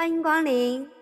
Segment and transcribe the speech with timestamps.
[0.00, 0.99] 欢迎光临。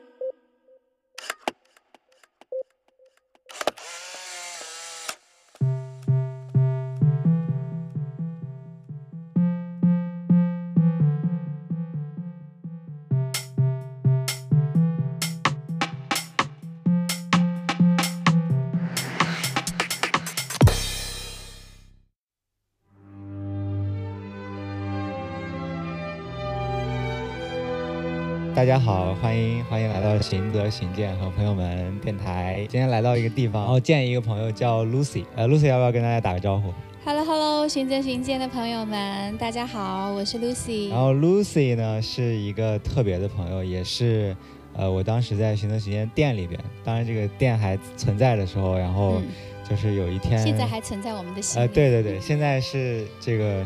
[28.58, 32.66] 大家好，欢迎欢迎来到行则行健和朋友们电台。
[32.68, 40.90] 今天来到一个地方，然后见一个朋友叫 Lucy，呃，Lucy 要不要跟大家打个招呼？Hello Hello，行则行健的朋友们，大家好，我是 Lucy。
[40.90, 44.36] 然后 Lucy 呢是一个特别的朋友，也是
[44.74, 49.28] 呃我当时在行则行健店里边，当然这个店还存在的时候，然后嗯，
[49.70, 51.64] 就是有一天，现在还存在我们的心里。
[51.64, 53.64] 呃对对对，现在是这个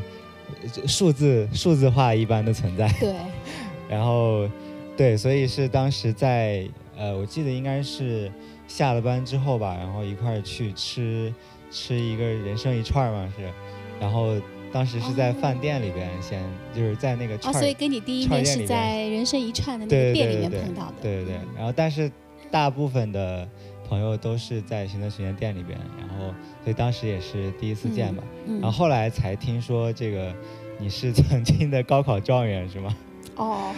[0.63, 2.87] 呃数字数字化一般的存在。
[3.01, 3.15] 对
[3.89, 4.49] 然后，
[4.97, 8.31] 对，所以是当时在呃，我记得应该是
[8.69, 11.33] 下了班之后吧，然后一块儿去吃
[11.71, 13.51] 吃一个人生一串儿嘛是，
[13.99, 14.37] 然后
[14.73, 16.43] 当时是在哦饭店里边先、
[16.75, 19.03] 就是在那个哦，串儿、所以跟你第一面是在。
[19.09, 20.95] 人生一串的那对对个店里对对面碰到的。
[21.03, 22.11] 对对对嗯，然后但是
[22.51, 23.49] 大部分的
[23.89, 28.61] 朋友都是在行政学院店里边，然后所以当时也是第一次见吧，嗯。
[28.61, 30.35] 然后后来才听说这个
[30.79, 32.95] 你是曾经的高考状元是吗？
[33.37, 33.73] 哦，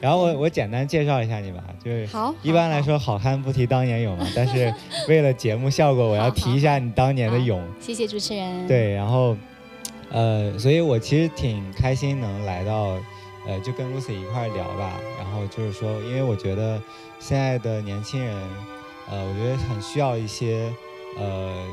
[0.00, 4.72] 然后我我简单介绍一下你吧，就是好，一般来，说，好汉不提当年勇嘛，但是
[5.08, 7.62] 为了节目效果，我要提一下你当年的勇。
[7.80, 9.36] 谢谢主持人。，对，然后，
[10.10, 12.98] 呃，所以我其实挺开心能来到，
[13.46, 15.00] 呃，就跟 Lucy 一块聊吧。
[15.18, 16.80] 然后就是说，因为我觉得
[17.18, 18.36] 现在的年轻人，
[19.10, 20.70] 呃，我觉得很需要一些，
[21.18, 21.66] 呃，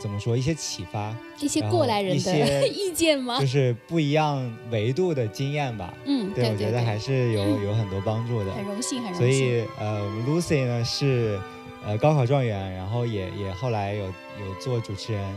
[0.00, 3.46] 怎么说，一些启发，一些过来人一些的 意见吗就？
[3.46, 5.92] 是不一样维度的经验吧。
[6.04, 8.52] 嗯，对，对我觉得还是有有很多帮助的。
[8.52, 9.20] 很荣幸，很荣幸。
[9.20, 11.38] 所以呃，Lucy 呢是
[11.84, 15.34] 呃高考状元，然后也也后来有有做主持人，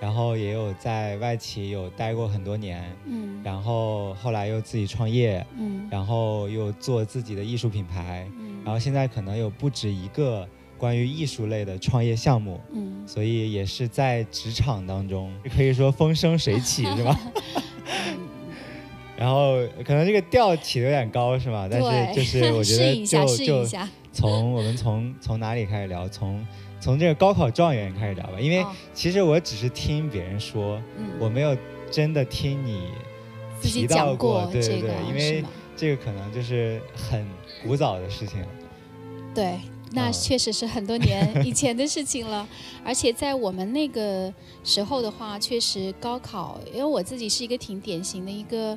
[0.00, 10.46] 然后也有在外企有待过很多年，嗯然后后来又自己创业，嗯然后又做自己的艺术品牌，嗯，然后现在可能有不止一个
[10.82, 17.16] 关于艺术类的创业项目，嗯所以也是在职场当中 可以说风生水起，是吧？
[17.86, 18.18] 嗯
[19.16, 19.54] 然后
[19.86, 21.68] 可能这个调起的有点高，是吧？
[21.70, 23.64] 但是就是我觉得 就就。
[24.12, 26.08] 从我们从从哪里开始聊？
[26.08, 26.44] 从
[26.80, 31.56] 从这个高考状元开始聊吧，因为哦其实我只是听别人说，嗯我没有
[31.92, 32.88] 真的听你
[33.60, 35.44] 提到讲过对对，因为
[35.76, 37.24] 这个可能就是很
[37.62, 38.44] 古早的事情。
[39.32, 39.60] 对，
[39.94, 42.46] 那啊确实是很多年以前的事情了。
[42.84, 44.32] 而且在我们那个
[44.64, 48.76] 时候的话，确实高考，因为我自己是一个挺典型的一个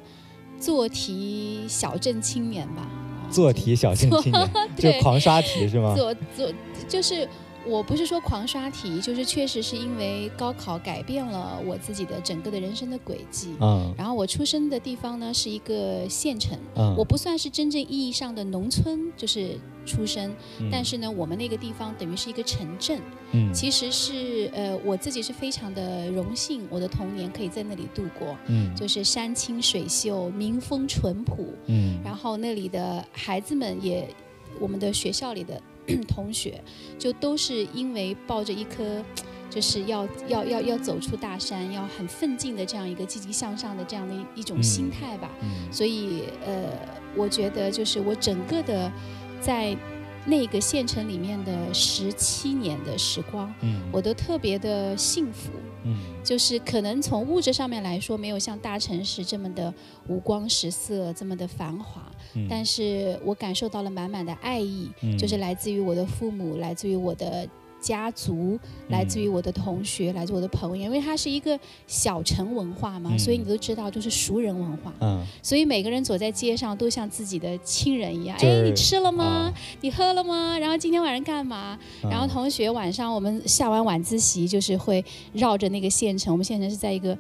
[0.60, 2.82] 做题小镇青年吧。
[2.82, 5.96] 啊做题小镇青年， 就对狂刷题是吗？
[5.96, 6.52] 做做
[6.88, 7.28] 就是。
[7.68, 13.56] 我不是说狂刷题，就是确实是因为高考改变了我自己的整个的人生的轨迹。
[13.60, 20.70] 嗯然后我出生的地方呢是一个县城，嗯，我不算是真正意义上的农村，就是出生，嗯。
[20.72, 23.00] 但是呢，我们那个地方等于是一个城镇，
[23.32, 23.54] 嗯。
[23.54, 28.76] 其实是呃，我自己是非常的荣幸，我的童年可以在那里度过，嗯。
[28.76, 32.00] 就是山清水秀、民风淳朴，嗯。
[32.04, 34.08] 然后那里的孩子们也，
[34.60, 35.62] 我们的学校里的
[36.08, 36.62] 同学，
[36.98, 39.04] 就都是因为抱着一颗。
[39.48, 44.64] 就是要要要要走出大山，要很奋进的这样一个积极向上的这样的一一种嗯。
[44.64, 45.30] 心态吧。
[45.42, 45.72] 嗯。
[45.72, 46.68] 所以呃，
[47.16, 48.92] 我觉得就是我整个的
[49.46, 49.78] 在
[50.26, 55.52] 那个县城里面的十七年的时光，嗯我都特别的幸福。
[55.84, 59.72] 嗯就是可能从物质上面来说，没有像大城市这么的
[60.08, 62.02] 五光十色，这么的繁华，
[62.34, 67.48] 嗯，但是我感受到了满满的爱意，嗯就是来自于我的父母，来自于我的。
[67.86, 68.58] 家族
[68.90, 74.92] 来自于我的同学，来自我的朋友，因为它是一个小城文化嘛，嗯所以你都知道，就是熟人文化。
[75.02, 78.36] 嗯所以每个人走在街上都像自己的亲人一样。
[78.40, 79.24] 就是哎，你吃了吗？
[79.24, 80.58] 啊你喝了吗？
[80.58, 81.78] 然后今天晚上干嘛？
[82.04, 87.16] 嗯然后同学晚上我们下完晚自习，就是会绕着那个县城，我们县城是在一个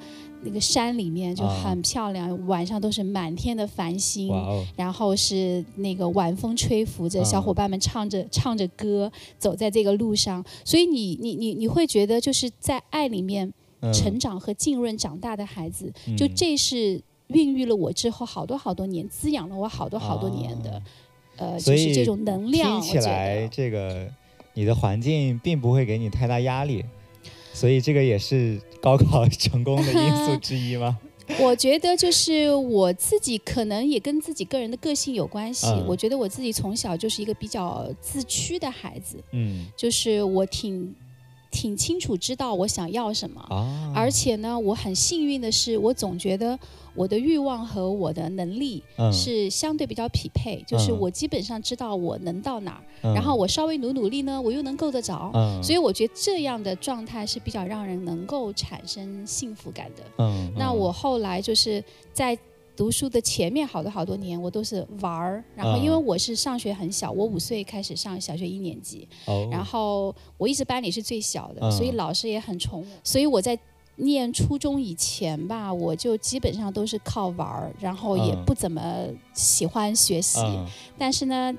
[0.46, 1.62] 那个山里面，就啊。
[1.64, 4.30] 很漂亮，晚上都是满天的繁星。
[4.30, 13.52] 哦，然后是那个晚风吹拂着，嗯小伙伴们唱着、唱着歌，走在这个路上，所以你你你你会觉得就是在爱里面
[13.82, 13.92] 嗯。
[13.92, 20.82] 成长和浸润长大的孩子，就嗯这是孕育了我之后好多好多年，滋养了我好多好多年的，啊。
[21.38, 22.80] 呃，就是这种能量。
[22.82, 24.08] 听起来这个
[24.54, 26.86] 你的环境并不会给你太大压力，
[27.56, 30.98] 所以这个也是高考成功的因素之一吗？
[31.40, 35.66] 我觉得就是我自己可能也跟自己个人的个性有关系。
[35.68, 40.94] 嗯我觉得我自己从小就是一个比较自驱的孩子，嗯就是我挺
[41.56, 43.40] 挺清楚知道我想要什么。
[43.50, 46.60] 啊，而且呢，我很幸运的是，我总觉得
[46.94, 55.32] 我的欲望和我的能力嗯是相对比较匹配，就是嗯我基本上知道我能到哪儿，嗯然后我稍微努努力呢，我又能够得着。
[55.34, 60.04] 嗯，所以我觉得这样的状态是比较让人能够产生幸福感的。
[60.58, 61.82] 那我后来就是
[62.12, 62.38] 在
[62.76, 65.44] 读书的前面好多好多年，我都是玩儿。
[65.56, 72.88] 然后因为嗯我是上学很小，我五岁开始上小学一年级，哦，然后我一直班里是最小的，嗯所以老师也很宠我。
[73.04, 73.58] 所以我在
[73.98, 80.40] 念初中以前吧，我就基本上都是靠玩儿，然后也嗯不怎么喜欢学习。
[80.42, 80.68] 嗯
[80.98, 81.54] 但是呢，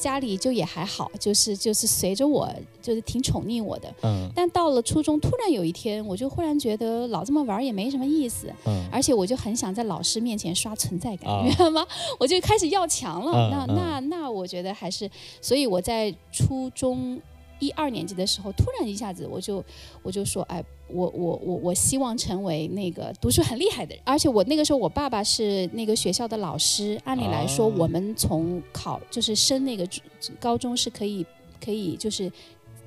[0.00, 2.48] 家里就也还好，就是就是随着我，
[2.80, 3.92] 就是挺宠溺我的。
[4.02, 11.86] 嗯但到了初中，突然有一天，我就忽然觉得老这么玩也没什么意思，嗯而且我就很想在老师面前刷存在感，啊你知道吗？
[12.18, 13.32] 我就开始要强了。
[13.32, 15.08] 嗯那那那，我觉得还是，
[15.40, 17.20] 所以我在初中
[17.62, 19.64] 一二年级的时候，突然一下子我就
[20.02, 24.02] 我就说，哎，我我我我希望成为那个读书很厉害的人。
[24.04, 29.88] 而且我那个时候，我爸爸是那个学校的老师，按理来说，啊我们从考就是升那个
[30.40, 31.24] 高中是可以
[31.64, 32.30] 可以就是。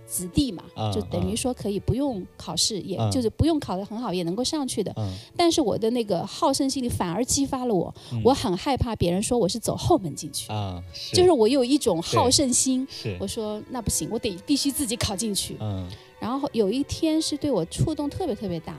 [0.06, 4.94] 子弟嘛，嗯就等于说可以不用考试，也嗯就是不用考得很好，也能够上去的。
[4.98, 10.82] 嗯但是我的那个好胜心理反而激发了我，嗯我很害怕别人说我是走后门进去，啊，
[11.14, 12.88] 就是我有一种好胜心。
[12.90, 15.58] 是我说那不行，我得必须自己考进去。
[15.60, 18.76] 嗯然后有一天是对我触动特别特别大，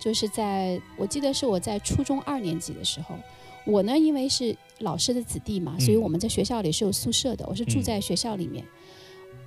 [0.00, 3.14] 就是在我记得是我在初中二年级的时候，
[3.66, 8.64] 我呢因为是老师的子弟嘛，嗯所以我们在学校里是有宿舍的，我是住嗯在学校里面。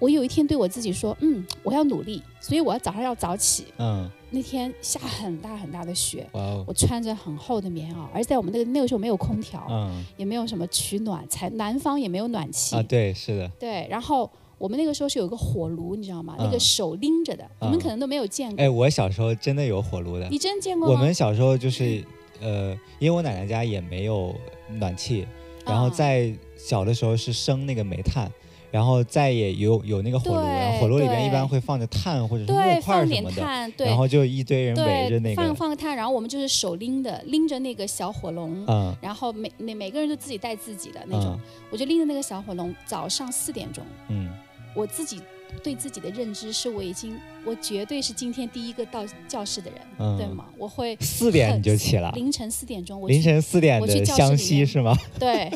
[0.02, 3.66] 我有一天对我自己说，嗯，我要努力，所以我要早上要早起。
[3.78, 13.86] 嗯，那天下很大很大的雪，哦，我穿着很厚的棉袄，而在我们那个那个时候没有空调，嗯也没有什么取暖，才南方也没有暖气，啊，对，是的，对。
[13.92, 14.28] 然后
[14.58, 16.36] 我们那个时候是有个火炉，你知道吗？
[16.40, 18.60] 那个嗯手拎着的，你们可能都没有见过。
[18.60, 20.94] 哎，我小时候真的有火炉的，你真见过吗？
[20.96, 22.04] 我们小时候就是
[22.42, 24.34] 呃，因为我奶奶家也没有
[24.80, 25.28] 暖气，
[25.64, 28.32] 然后啊在小的时候是生那个煤炭。
[28.72, 38.66] 然后再也有有那个火炉，然后火炉里边一般会放着炭或者木块放什么的，点炭，对然后就一堆人围着那个，放，放个炭，然后我们就是手拎的，拎着那个小火龙。
[38.68, 41.40] 嗯然后每每每个人都自己带自己的那种，嗯
[41.70, 44.30] 我就拎着那个小火龙，早上四点钟，嗯
[44.74, 45.20] 我自己
[45.62, 50.46] 对自己的认知是我已经，我绝对是今天第一个到教室的人，嗯对吗？
[50.58, 54.96] 我会四点你就起了，凌晨四点钟，我去凌晨四点我去湘西是吗？
[55.20, 55.52] 对，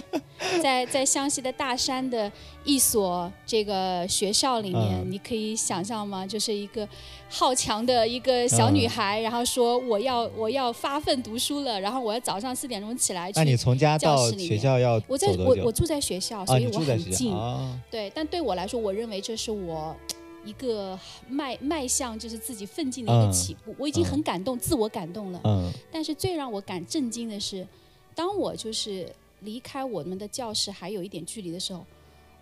[0.62, 2.30] 在在湘西的大山的
[2.66, 6.26] 一所这个学校里面，嗯你可以想象吗？
[6.26, 6.88] 就是一个
[7.30, 13.40] 好强的一个小女孩，然后说我要我要发奋读书了，然后我要早上四点钟起来去。
[13.40, 15.28] 那你从家到学校要我在？
[15.38, 17.32] 我我住在学校，啊，所以我很近。
[17.32, 19.96] 啊，对，但对我来说，我认为这是我
[20.44, 20.98] 一个
[21.30, 23.76] 迈迈向就是自己奋进的一个嗯起步。
[23.78, 25.40] 我已经很感动，自我感动了。
[25.44, 27.68] 嗯但是最让我感震惊的是，
[28.16, 29.08] 当我就是
[29.42, 31.86] 离开我们的教室还有一点距离的时候，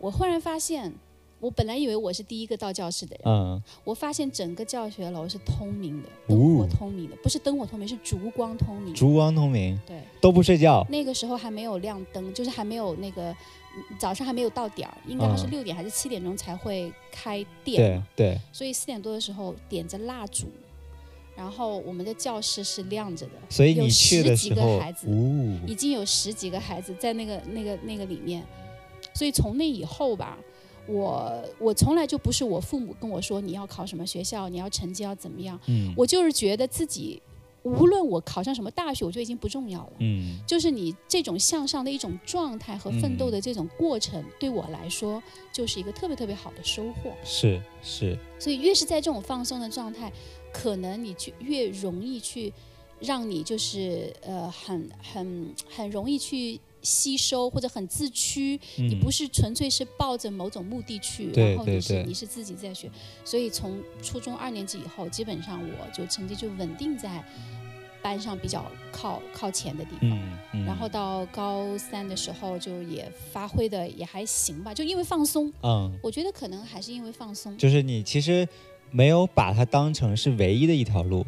[0.03, 0.93] 我忽然发现，
[1.39, 8.93] 我本来以为我是第一个到教室的人，嗯我发现整个教学楼是通明的，哦灯火通明的，不是灯火通明，是烛光通明。
[8.93, 18.33] 烛光通明，对，都不睡觉，那个时候还没有亮灯，就是还没有那个嗯早上还没有到点儿，应该是嗯六点还是七点钟才会开店对。
[18.33, 20.47] 对，所以四点多的时候点着蜡烛，
[21.33, 28.45] 然后我们的教室是亮着的，所以你去的十几时候，个孩子呜，已经有十几个孩子在那个那个那个里面，
[29.13, 30.37] 所以从那以后吧，
[30.87, 37.21] 我我从来就不是我父母跟我说你要考什么学校，你要成绩要怎么样，嗯我就是觉得自己
[37.63, 39.93] 无论我考上什么大学，我就已经不重要了。
[39.99, 47.11] 嗯就是你这种向上的一种状态和奋斗的这种过程，对我来说就是一个特别特别好的收获。
[47.23, 50.11] 是是，所以越是在这种放松的状态，
[50.51, 52.51] 可能你就越容易去
[52.99, 62.91] 让你就是呃很很很容易去吸收或者很自驱，你嗯不是纯粹是抱着某种目的去，然后你是你是自己在学。
[63.25, 67.23] 所以从初中二年级以后，基本上我就成绩就稳定在
[68.01, 70.09] 班上比较靠靠前的地方。
[70.09, 77.57] 嗯嗯，然后到高三的时候，就也发挥的也还行吧，就因为放松，嗯，我觉得可能还是因为放松。
[77.57, 78.47] 就是你其实
[78.91, 81.25] 没有把它当成是唯一的一条路，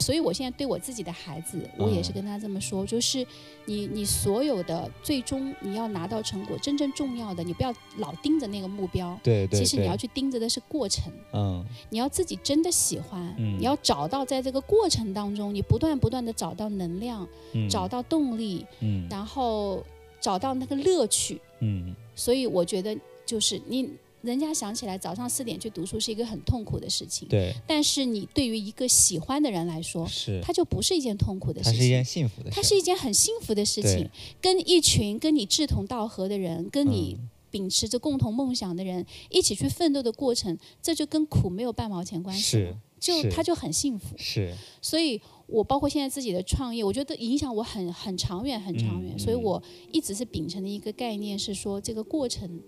[0.00, 3.24] 所以我现在对我自己的孩子，我也是跟他这么说，就是
[3.66, 9.18] 你你所有的最终你要拿到成果，真正重要的，你不要老盯着那个目标。
[9.22, 9.60] 对对。
[9.60, 11.12] 其实你要去盯着的是过程。
[11.32, 11.64] 嗯。
[11.90, 19.84] 你要自己真的喜欢，嗯，你要找到在这个过程当中，你不断不断的找到能量，嗯，找到动力，嗯，然后
[20.20, 21.94] 找到那个乐趣，嗯。
[22.16, 23.90] 所以我觉得就是你。
[24.22, 27.54] 人家想起来早上四点去读书是一个很痛苦的事情，对。
[27.66, 34.08] 但是你对于一个喜欢的人来说，是，它就不是一件痛苦的事情，它是一件幸福的，它是一件很幸福的事情。
[34.40, 37.16] 跟一群跟你志同道合的人，跟你
[37.50, 44.14] 秉持着共同梦想的人一起去奋斗的过程，这就跟苦没有半毛钱关系，是，就他就很幸福。
[44.18, 44.54] 是。
[44.82, 49.18] 所以我包括现在自己的创业，我觉得影响我很很长远，很长远。
[49.18, 52.60] 所以我一直是秉承的一个概念是说，这个过程。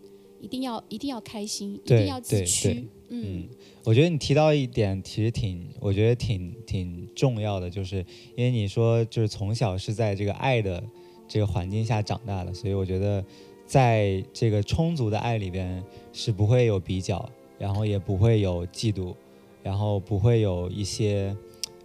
[0.43, 2.85] 一定要一定要开心，一定要自驱。
[3.09, 3.49] 嗯，
[3.85, 10.83] 我觉得你提到一点，其实挺，我觉得挺挺重要的，就是因为你说就是从小是在这个爱的
[11.29, 13.25] 这个环境下长大的，所以我觉得
[13.67, 15.83] 在这个充足的爱里边
[16.13, 17.27] 是不会有比较，
[17.59, 19.15] 然后也不会有嫉妒，
[19.63, 21.37] 然后不会有一些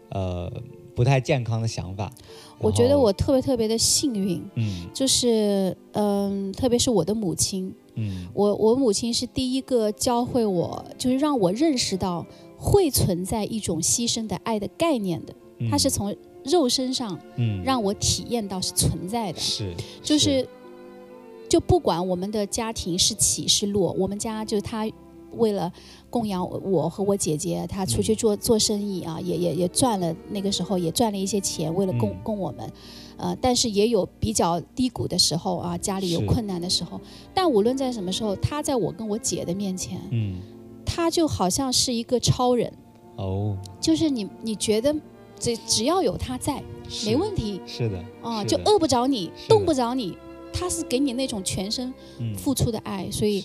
[0.10, 0.52] 呃
[0.98, 2.12] 不太健康的想法。
[2.58, 7.72] 我觉得我特别特别的幸运，嗯，就是嗯，特别是我的母亲。
[7.94, 12.26] 嗯，我我母亲是第一个教会我，就是让我认识到
[12.58, 15.36] 会存在一种牺牲的爱的概念的。
[15.70, 19.40] 她是从肉身上，嗯，让我体验到是存在的。
[19.40, 20.48] 是，就是，
[21.48, 24.90] 就不管我们的家庭是起是落，我们家就是她
[25.34, 25.72] 为了
[26.10, 32.72] 供养我和我姐姐，她出去做做生意啊，也也也赚了那个时候也赚了一些钱，为了供供我们。
[33.18, 37.02] 呃，但是也有比较低谷的时候啊，家里有困难的时候。
[37.34, 40.40] 但无论在什么时候，他在我跟我姐的面前，嗯，
[40.86, 42.72] 他就好像是一个超人。
[43.16, 44.96] 哦，就是你，你觉得
[45.40, 46.62] 只只要有他在，
[47.08, 47.60] 没问题。
[47.66, 48.00] 是的。
[48.22, 50.16] 啊，就饿不着你，冻不着你，
[50.54, 51.92] 他是给你那种全身
[52.38, 53.10] 付出的爱。
[53.10, 53.44] 所以，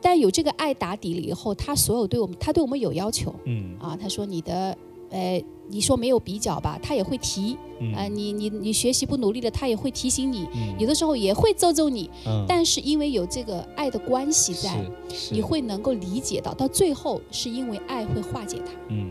[0.00, 3.34] 但有这个爱打底了以后，他所有对我们，他对我们有要求。
[3.44, 3.76] 嗯。
[3.78, 4.76] 啊，他说你的，
[5.10, 5.42] 呃。
[5.70, 7.54] 你说没有比较吧，他也会提，
[7.94, 10.46] 啊，你你你学习不努力了，他也会提醒你，
[10.78, 12.08] 有的时候也会揍揍你，
[12.48, 14.82] 但是因为有这个爱的关系在，
[15.30, 18.72] 你会能够理解到，到最后是因为爱会化解它。
[18.88, 19.10] 嗯。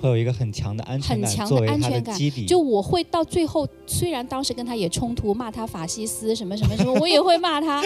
[0.00, 2.18] 会有一个很强的安全感，很强的安全感。
[2.46, 7.82] 就我会到最后，虽然当时跟他也冲突，骂他法西斯什么什么什么， 我也会骂他。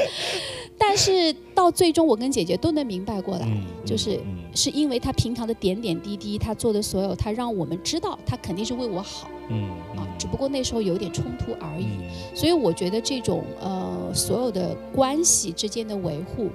[0.78, 3.46] 但是到最终，我跟姐姐都能明白过来，
[3.84, 4.18] 就是
[4.54, 9.28] 是因为他平常的点点滴滴，他做的所有，他让我们知道他肯定是为我好。
[9.48, 11.86] 嗯啊，只不过那时候有点冲突而已。
[12.34, 16.48] 所以我觉得这种呃所有的关系之间的维护，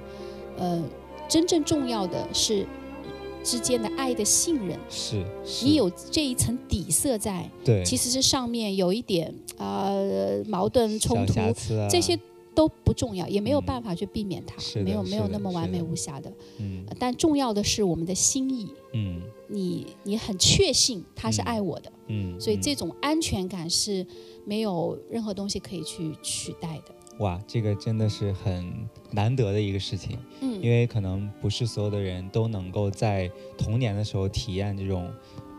[0.58, 0.82] 呃，
[1.28, 2.66] 真正重要的是。
[3.46, 5.24] 之间的爱的信任，是
[5.62, 11.34] 你有这一层底色在，对，其实是上面有一点呃矛盾冲突，
[11.88, 12.18] 这些
[12.56, 24.04] 都不重要，也没有办法去避免它，没有没有那么完美无瑕的，嗯，但重要的是我们的心意，嗯，你你很确信他是爱我的，嗯，所以这种安全感是
[24.44, 26.95] 没有任何东西可以去取代的。
[27.18, 28.72] 哇，这个真的是很
[29.10, 35.10] 难得的一个事情，嗯，因为可能不是所有的人都能够在童年的时候体验这种，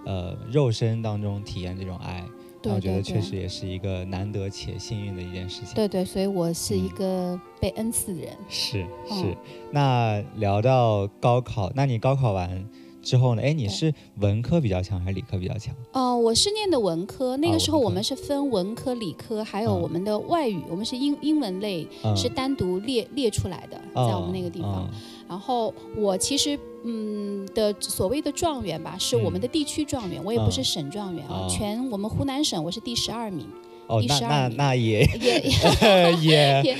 [0.05, 2.23] 呃，肉身当中体验这种爱，
[2.61, 5.73] 对我觉得确实也是一个难得且幸运的一件事情。
[5.73, 8.37] 对对，所以我是一个被恩赐的人。
[8.47, 9.35] 是是，
[9.71, 12.69] 那聊到高考，那你高考完？
[13.07, 13.41] 之后呢？
[13.41, 15.73] 哎，你是文科比较强还是理科比较强？
[15.93, 17.37] 哦，我是念的文科。
[17.37, 21.87] 那个时候我们是分文科、理科，还有我们的外语，我们是英英文类
[22.17, 24.89] 是单独列列出来的，在我们那个地方。
[25.25, 31.47] 然后我其实嗯的所谓的状元吧，是我们的地区状元，我也不是省状元啊。
[31.49, 33.47] 全我们湖南省我是第十二名。
[33.87, 35.41] 哦，那那那也 也
[36.21, 36.77] 也也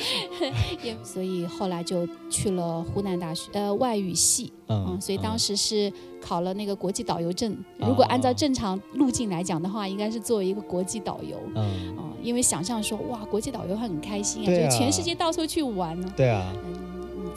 [0.84, 7.58] 也，所以后来就去了湖南大学，呃，外语系，嗯，所以当时是考了那个国际导游证。
[7.78, 16.54] 如果按照正常路径来讲的话，应该是作为一个国际导游，嗯，因为想象说，哇，国际导游很开心啊，就全世界到处去玩呢，对啊。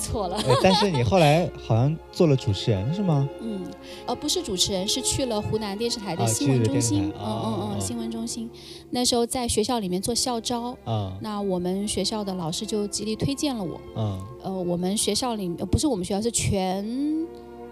[0.00, 3.28] 错了，但是你后来好像做了主持人是吗？
[3.40, 3.60] 嗯，
[4.06, 7.12] 呃，不是主持人，是去了湖南电视台的新闻中心。
[7.20, 8.48] 嗯嗯嗯，新闻中心，
[8.90, 10.76] 那时候在学校里面做校招。
[10.86, 13.80] 嗯，那我们学校的老师就极力推荐了我。
[13.94, 17.20] 嗯，呃，我们学校里不是我们学校，是全。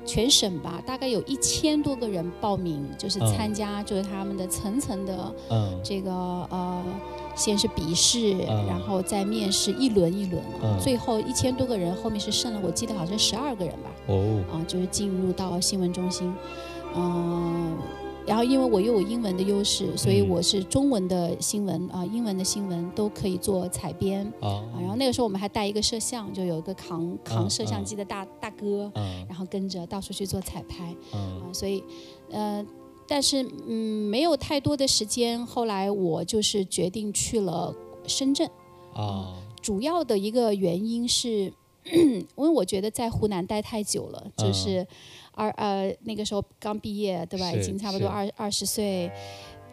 [0.06, 5.34] 全省吧，大概有一千多个人报名，就是参加，就是他们的层层的
[5.84, 6.10] 这个
[6.48, 6.82] 呃，
[7.38, 10.42] 先是笔试，然后再面试，一轮一轮，
[10.80, 13.90] 最后一千多个人，后面是剩了，我记得好像十二个人吧。
[14.08, 16.34] 哦，啊，就是进入到新闻中心，
[16.96, 17.76] 嗯，
[18.26, 24.30] 然后因为我又有英文的优势，所以嗯我是中文的新闻啊、英文的新闻都可以做采编。
[24.40, 24.68] 哦。
[24.74, 24.80] 啊。
[24.80, 29.26] 然后那个时候我们还带一个摄像，就有一个扛扛嗯摄像机的大、大哥，嗯。
[29.28, 31.40] 然后跟着到处去做彩拍嗯。
[31.40, 31.52] 啊。
[31.52, 31.82] 所以，
[32.30, 32.64] 呃，
[33.08, 35.44] 但是嗯，没有太多的时间。
[35.46, 37.74] 后来我就是决定去了
[38.06, 38.48] 深圳。
[38.94, 41.52] 哦主要的一个原因是，
[41.92, 44.86] 因为我觉得在湖南待太久了，嗯就是
[45.32, 47.50] 二呃那个时候刚毕业，对吧？
[47.52, 49.10] 已经差不多二二十岁，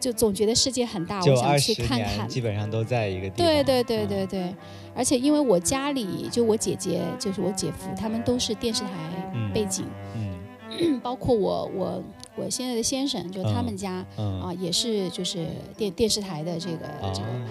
[0.00, 2.28] 就总觉得世界很大，我想去看看。
[2.28, 3.46] 基本上都在一个地方。
[3.46, 4.54] 对对对嗯对对，
[4.94, 8.90] 而且因为我家里就我姐姐，就是我姐夫，他们都是电视台
[9.34, 12.02] 嗯背景，嗯 包括我我
[12.36, 14.40] 我现在的先生，就他嗯们家、嗯。
[14.40, 17.46] 啊也是就是电电视台的这个、这个哦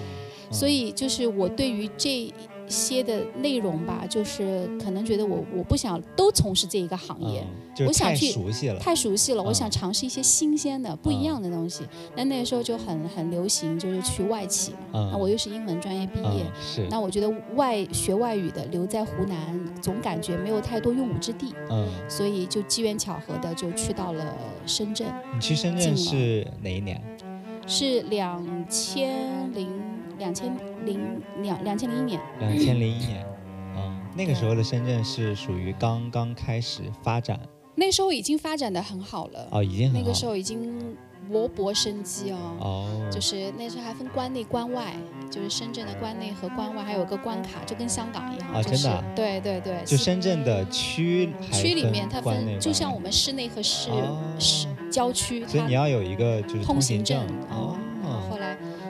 [0.52, 2.32] 所以就是我对于这
[2.68, 7.46] 些的内容吧，就是可能觉得我我不想都从事这一个行业，
[7.86, 8.80] 我想去熟悉了。
[8.80, 11.84] 太熟悉了，我嗯想尝试一些新鲜的、不一样的东西。
[12.16, 14.78] 那那个时候就很很流行，就是去外企嘛。
[14.94, 27.02] 嗯那我又是英文专业毕业，嗯是那我觉得外学外语的留在湖南，总感觉没有太多用武之地，嗯，所以就机缘巧合的就去到了深圳，你去深圳是哪一年？
[27.68, 29.68] 是两千零
[30.18, 30.56] 两千
[30.86, 32.22] 零两两千零一年。
[32.40, 33.26] 两千零一年。
[33.78, 37.40] 嗯，那个时候的深圳是属于刚刚开始发展
[37.76, 40.96] 那时候已经发展的很好了，哦，已经很那个时候已经
[41.30, 42.38] 勃勃生机哦。
[42.62, 44.96] 哦，就是那时候还分关内关外，
[45.30, 58.35] 就是深圳的关内和关外还有个关卡，就跟香港一样，就是啊真的啊对对对，就深圳的区区里面它分，就像我们市内和市哦市郊区，所以你要有一个就是通行行证哦哦。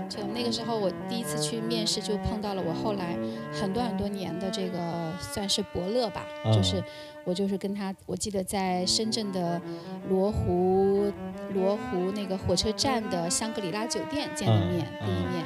[0.10, 3.18] 就那个时候我第一次去面试，就碰到了我后来
[3.52, 6.84] 很多很多年的这个算是伯乐吧，嗯就是
[7.24, 9.62] 我就是跟他，我记得在深圳的
[10.10, 11.12] 罗湖
[11.54, 15.46] 罗湖那个火车站的香格里拉酒店见的面，嗯第一面。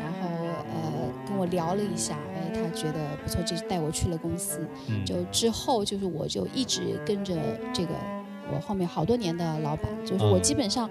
[0.00, 0.28] 然后
[0.72, 0.92] 呃
[1.26, 4.60] 跟我聊了一下，哎，他觉得不错，就带我去了公司。
[4.88, 7.34] 嗯就之后就是我就一直跟着
[7.74, 7.90] 这个
[8.50, 10.88] 我后面好多年的老板，就是我嗯基本上、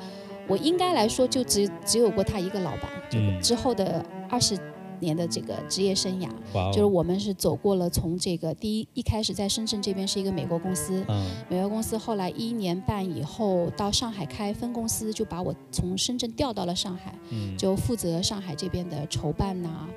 [0.48, 3.42] 我应该来说就只只有过他一个老板，就嗯。
[3.42, 4.58] 之后的二十
[5.00, 6.28] 年的这个职业生涯，
[6.72, 11.06] 就是我们是走过了从这个第一一开始在深圳这边是一个美国公司。
[11.08, 11.26] 嗯。
[11.50, 17.56] 美国公司后来一年半以后到上海开分公司，就把我从深圳调到了上海，嗯。
[17.58, 19.90] 就负责上海这边的筹办呐、啊、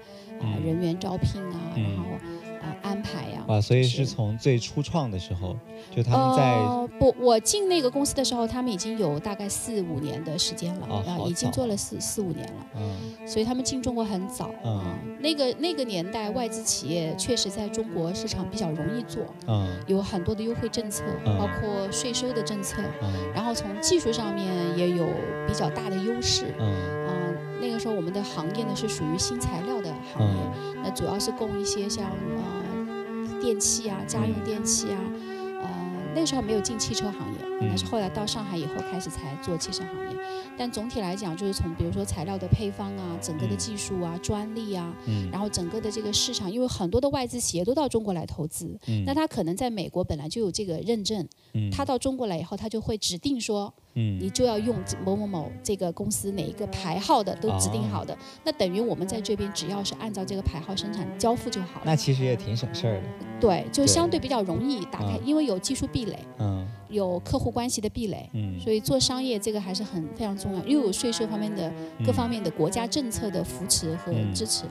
[0.42, 0.62] 嗯。
[0.64, 2.04] 人员招聘啊，嗯然后
[2.61, 5.57] 啊、安排呀、哇，所以是从最初创的时候，
[5.94, 13.27] 就他们在呃不，我进那个公司的时候，他们已经有大概四五年的时间了，哦好已经做了四四五年了，嗯。
[13.27, 19.68] 所以他们进中国很早嗯啊、那个那个年代，外资企业确实在中国市场比较容易做，嗯。
[19.87, 21.38] 有很多的优惠政策，嗯。
[21.38, 23.33] 包括税收的政策，嗯。
[23.35, 24.46] 然后从技术上面
[24.77, 25.07] 也有
[25.46, 26.55] 比较大的优势。
[26.59, 26.75] 嗯。
[27.09, 29.79] 嗯、那个时候我们的行业呢是属于新材料
[30.12, 30.18] 的。
[30.18, 30.40] 行业，
[30.75, 30.83] 嗯。
[30.83, 35.01] 那主要是供一些像呃电器啊、家用电器啊，
[35.62, 35.68] 呃
[36.14, 40.16] 那时候还没有进汽车行业，但是后来到上海以后开始才做汽车行业。
[40.59, 45.31] 但总体来讲，就是从比如说材料的配方啊、整个的嗯技术啊、专利啊，嗯。
[45.31, 49.05] 然后整个的这个市场，因为很多的外资企业都到中国来投资，嗯。
[49.07, 51.70] 那他可能在美国本来就有这个认证，嗯。
[51.70, 54.18] 他到中国来以后，他就会指定说嗯。
[54.20, 61.83] 你就要用某某某这个公司哪一个牌号的都指定好的，那等于我们在这边只要是按照这个牌号生产交付就好了。
[61.85, 63.09] 那其实也挺省事儿的，
[63.40, 65.26] 对，就相对比较容易打开，嗯。
[65.26, 66.66] 因为有技术壁垒，嗯。
[66.88, 68.29] 有客户关系的壁垒。
[68.33, 68.59] 嗯。
[68.61, 71.72] 所以做商业这个还是很非常重要，又有税收方面的
[72.05, 74.35] 各方面的国家政策的扶持和嗯。
[74.35, 74.64] 支持，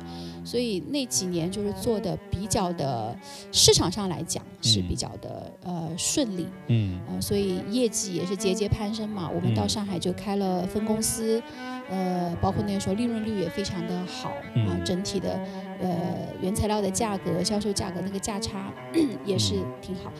[0.43, 3.17] 所以那几年就是做的比较的
[3.51, 6.99] 市场上来讲是比较的、呃顺利，嗯。
[7.07, 9.29] 呃，所以业绩也是节节攀升嘛。
[9.33, 11.41] 我们到嗯上海就开了分公司，
[11.89, 15.39] 呃，包括那个时候利润率也非常的好啊，嗯整体的
[15.81, 15.95] 呃
[16.41, 18.73] 原材料的价格、销售价格那个价差
[19.25, 20.11] 也是嗯挺好。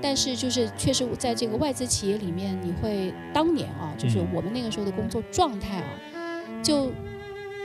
[0.00, 5.90] 但是就是确实在这个外资企业里面，你会当年啊，就是嗯我们那个时候的工作状态啊，
[6.62, 6.90] 就。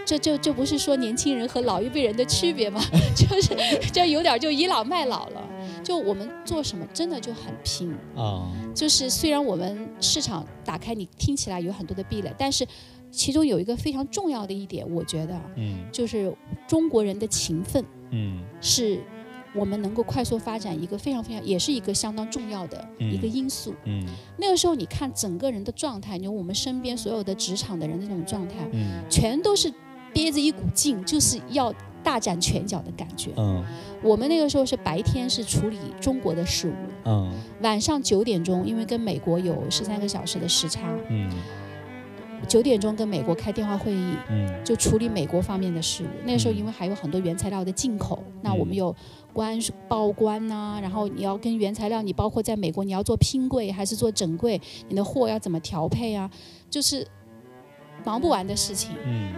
[0.05, 2.81] 这就就不是说年轻人和老一辈人的区别吗？
[3.15, 3.55] 就是
[3.91, 5.49] 这有点就倚老卖老了。
[5.83, 12.65] 就我们做什么真的就很拼，啊就是虽然我们市场打开，你听起来有很多的壁垒，但是
[13.11, 16.33] 其中有一个非常重要的一点，我觉得嗯就是
[16.67, 18.97] 中国人的勤奋嗯是
[19.53, 23.73] 我们能够快速发展一个非常非常，也是一个相当重要的一个因素。
[23.85, 24.05] 嗯
[24.37, 29.71] 那个时候你看整个人的状态，你我们身边所有的职场的人的那种状态，嗯全都是
[30.13, 31.73] 憋着一股劲，就是要
[32.03, 33.31] 大展拳脚的感觉。
[33.37, 33.63] 嗯
[34.03, 36.73] 我们那个时候是白天是处理中国的事务，
[37.05, 41.31] 嗯晚上九点钟，因为跟美国有十三个小时的时差，嗯
[42.45, 46.07] 九点钟跟美国开电话会议，嗯就处理美国方面的事务。
[46.25, 48.93] 那个时候嗯因为还有很多原材料的进口，那我们有
[49.31, 56.29] 关报关呐、然后你要跟原材料，你包括在美国你要做拼柜还是做整柜，你的货要怎么调配啊，
[56.69, 57.07] 就是
[58.03, 58.91] 忙不完的事情。
[59.05, 59.31] 嗯，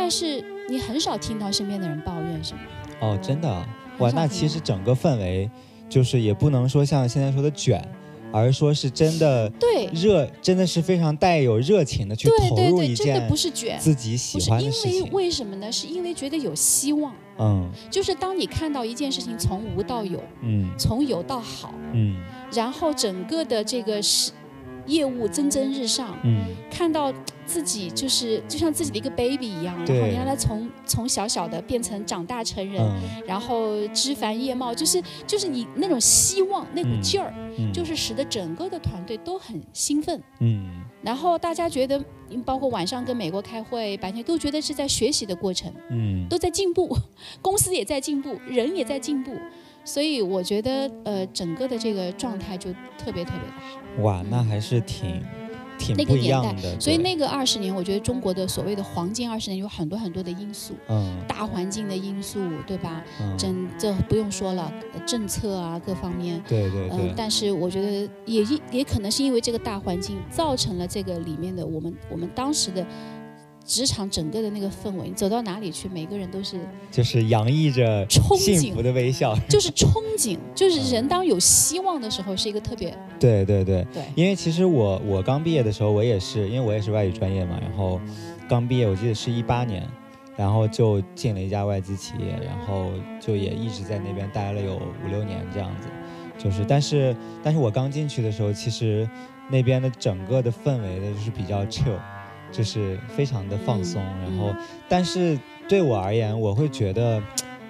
[0.00, 2.60] 但是你很少听到身边的人抱怨什么。
[3.00, 5.50] 哦，真的啊，哇，那其实整个氛围
[5.88, 7.84] 就是也不能说像现在说的卷，
[8.32, 15.10] 而是说是真的对热，真的是非常带有热情的去投入一对，真的件不是卷，自己喜欢的事情。
[15.10, 15.70] 为什么呢？
[15.72, 17.12] 是因为觉得有希望。
[17.40, 22.16] 嗯就是当你看到一件事情从无到有，嗯从有到好，嗯
[22.52, 24.30] 然后整个的这个是
[24.88, 26.44] 业务蒸蒸日上，嗯。
[26.70, 27.12] 看到
[27.44, 33.22] 自己就是就像自己的一个 baby 一样，然后对你让他从从小小的变成长大成人，嗯。
[33.26, 40.20] 然后枝繁叶茂，就是就是你那种希望那股嗯劲儿，嗯，就是使得整个的团队都很兴奋。
[40.40, 40.82] 嗯。
[41.02, 46.26] 然后大家觉得，嗯包括晚上跟美国开会，白天都觉得是在学习的过程，嗯。
[46.28, 46.96] 都在进步，
[47.42, 49.32] 公司也在进步，人也在进步，
[49.88, 54.02] 所以我觉得，呃，整个的这个状态就特别特别的好。
[54.02, 55.24] 哇，那还是挺
[55.78, 56.78] 挺那个不一样年代的。
[56.78, 63.02] 所以那个二十年，我觉得中国的所谓的黄金二十年有很多很多的因素，嗯大环境的因素，对吧？
[63.18, 66.38] 嗯，整这不用说了，呃政策啊各方面。
[66.46, 72.86] 对、对对嗯，但是我觉得也因也可能是因为这个大环境造成了这个里面的我们我们当时的
[73.68, 76.58] 职场整个的那个氛围，你走到哪里去，每个人都是
[76.90, 79.38] 就是洋溢着憧幸福，的微笑。
[79.46, 84.02] 就是憧憬， 就是人当有希望的时候，是一个特别对对对，对。
[84.14, 88.00] 因为其实我我刚毕业的时候，我也是，因为我也是外语专业嘛，然后
[88.48, 89.86] 刚毕业，我记得是一八年，
[90.34, 95.88] 然后就进了一家外资企业，然后就也一直在那边待了有五六年这样子，
[96.42, 99.06] 就是但是但是我刚进去的时候，其实
[99.50, 101.98] 那边的整个的氛围呢，就是比较 chill，
[102.50, 104.20] 就是非常的放松，嗯。
[104.22, 104.54] 然后
[104.88, 107.22] 但是对我而言，我会觉得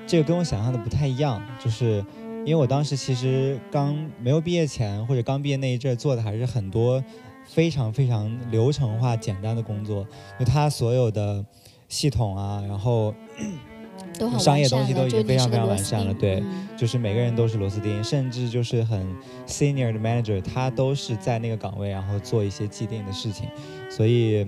[0.07, 2.05] 这个跟我想象的不太一样，就是。
[2.47, 7.03] 因为我当时其实刚没有毕业前或者刚毕业那一阵儿做的还是很多
[7.45, 10.07] 非常非常流程化、简单的工作，
[10.39, 11.45] 就它所有的
[11.89, 13.13] 系统啊，然后
[14.19, 19.07] 都商业东西都已经非常非常完善了对嗯就是每个人都是螺丝钉，甚至就是很
[19.47, 23.47] senior 的 manager，他都是在那个岗位，然后做一些既定的事情，
[23.91, 24.47] 所以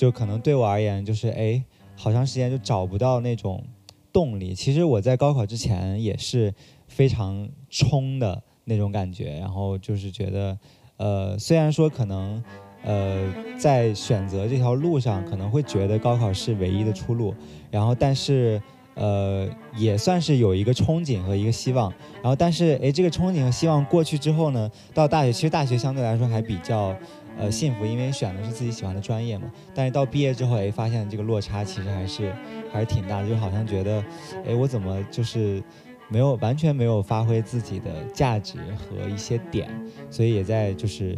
[0.00, 1.62] 就可能对我而言，就是哎，
[1.94, 3.62] 好长时间就找不到那种
[4.10, 4.54] 动力。
[4.54, 6.54] 其实我在高考之前也是
[6.88, 10.58] 非常冲的那种感觉，然后就是觉得，
[10.96, 12.42] 呃，虽然说可能。
[12.82, 17.34] 呃，在选择这条路上，可能会觉得高考是唯一的出路，
[17.70, 18.58] 然后但是
[18.94, 21.92] 呃，也算是有一个憧憬和一个希望。
[22.22, 26.96] 然后，但是诶，这个憧憬和希望过去之后呢，到大学，其实大学相对来说还比较
[27.40, 29.50] 呃幸福，因为选的是自己喜欢的专业嘛。
[29.74, 32.32] 但是到毕业之后，哎，发现这个落差其实还是
[32.72, 34.04] 还是挺大的，就好像觉得，
[34.46, 35.62] 哎，我怎么就是
[36.08, 39.68] 没有完全没有发挥自己的价值和一些点，
[40.10, 41.16] 所以也在就是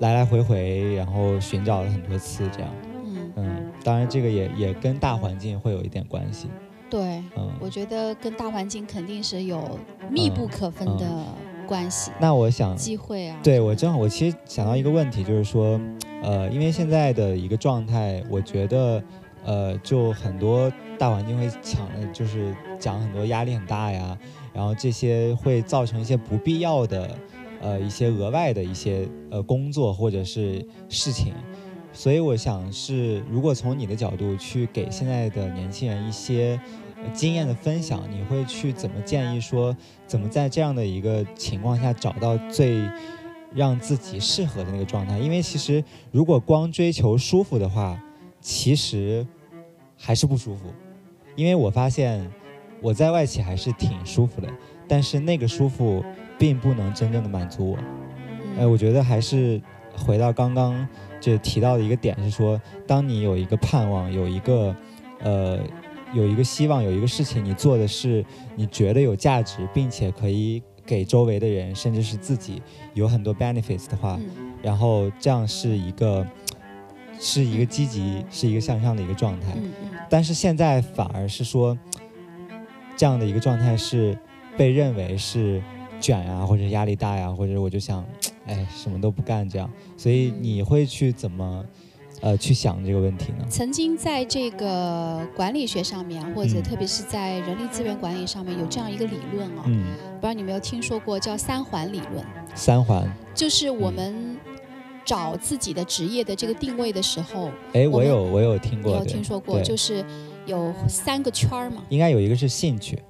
[0.00, 2.70] 来来回回，然后寻找了很多次这样。
[3.04, 6.48] 嗯，嗯，当然这个也也跟大环境会有一点关系。
[6.88, 9.78] 对，嗯，我觉得跟大环境肯定是有
[10.10, 11.24] 密不可分的
[11.72, 15.80] 关系，那我想，机会啊，对我正好，我其实想到一个问题，就是说，
[16.22, 19.02] 呃，因为现在的一个状态，我觉得，
[19.42, 24.18] 呃，就很多大环境会抢，就是讲很多压力很大呀，
[24.52, 27.08] 然后这些会造成一些不必要的，
[27.62, 31.32] 呃，一些额外的一些呃工作或者是事情。
[31.94, 36.60] 所以我想是，如果从你的角度去给现在的年轻人一些
[36.91, 42.88] 呃经验的分享，你会去怎么建议说，怎么在这样的一个情况下找到最
[43.54, 45.18] 让自己适合的那个状态？
[45.18, 48.02] 因为其实如果光追求舒服的话，
[48.40, 49.26] 其实
[49.96, 50.66] 还是不舒服。
[51.36, 52.30] 因为我发现
[52.80, 54.48] 我在外企还是挺舒服的，
[54.88, 56.04] 但是那个舒服
[56.38, 57.78] 并不能真正的满足我。
[57.78, 59.60] 嗯，哎，我觉得还是
[59.96, 60.86] 回到刚刚
[61.20, 64.74] 就提到的一个点是说，当你有一个盼望，有一个
[65.20, 65.58] 呃
[66.12, 68.24] 有一个希望，有一个事情你做的是
[68.56, 72.62] 你觉得有价值，并且可以给周围的人，甚至是自己
[72.94, 76.26] 有很多 benefits 的话，嗯然后这样是一个
[77.18, 79.56] 是一个积极，是一个向上的一个状态。
[80.08, 81.76] 但是现在反而是说，
[82.96, 84.16] 这样的一个状态是
[84.56, 85.62] 被认为是
[86.00, 88.04] 卷呀、或者压力大呀、或者我就想，
[88.46, 89.68] 哎，什么都不干这样。
[89.96, 91.64] 所以你会去怎么，
[92.22, 93.44] 呃，去想这个问题呢？
[93.50, 96.62] 曾经在这个管理学上面啊，或者嗯。
[96.62, 103.04] 特别是在人力资源管理上面有这样一个理论啊，嗯，不知道你有没有听说过，叫三环理论，三环，
[103.34, 104.36] 就是我们
[105.04, 110.04] 找自己的职业的这个定位的时候，哎，我有我有听过，你有听说过，就是
[110.46, 111.82] 有三个圈儿嘛。
[111.88, 113.02] 应该有一个是兴趣，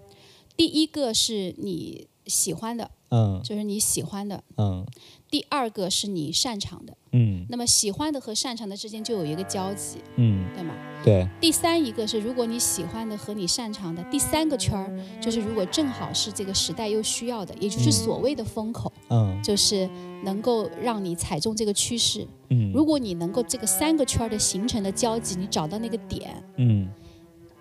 [0.57, 3.41] 第一个是你喜欢的，嗯。
[3.45, 4.85] 就是你喜欢的；嗯。
[5.31, 6.97] 第二个是你擅长的。
[7.13, 7.47] 嗯。
[7.49, 10.75] 那么喜欢的和擅长的之间就有一个交集，嗯，对吗？
[11.05, 17.93] 对，第三一个是，如果你喜欢的和你擅长的，第三个圈儿就是如果正好是这个时代又需要的，也就是嗯。
[17.93, 19.41] 所谓的风口，嗯。
[19.43, 19.89] 就是
[20.25, 22.27] 能够让你踩中这个趋势。
[22.51, 26.89] 嗯，如果你能够这个三个圈儿的形成的交集，你找到那个点，嗯。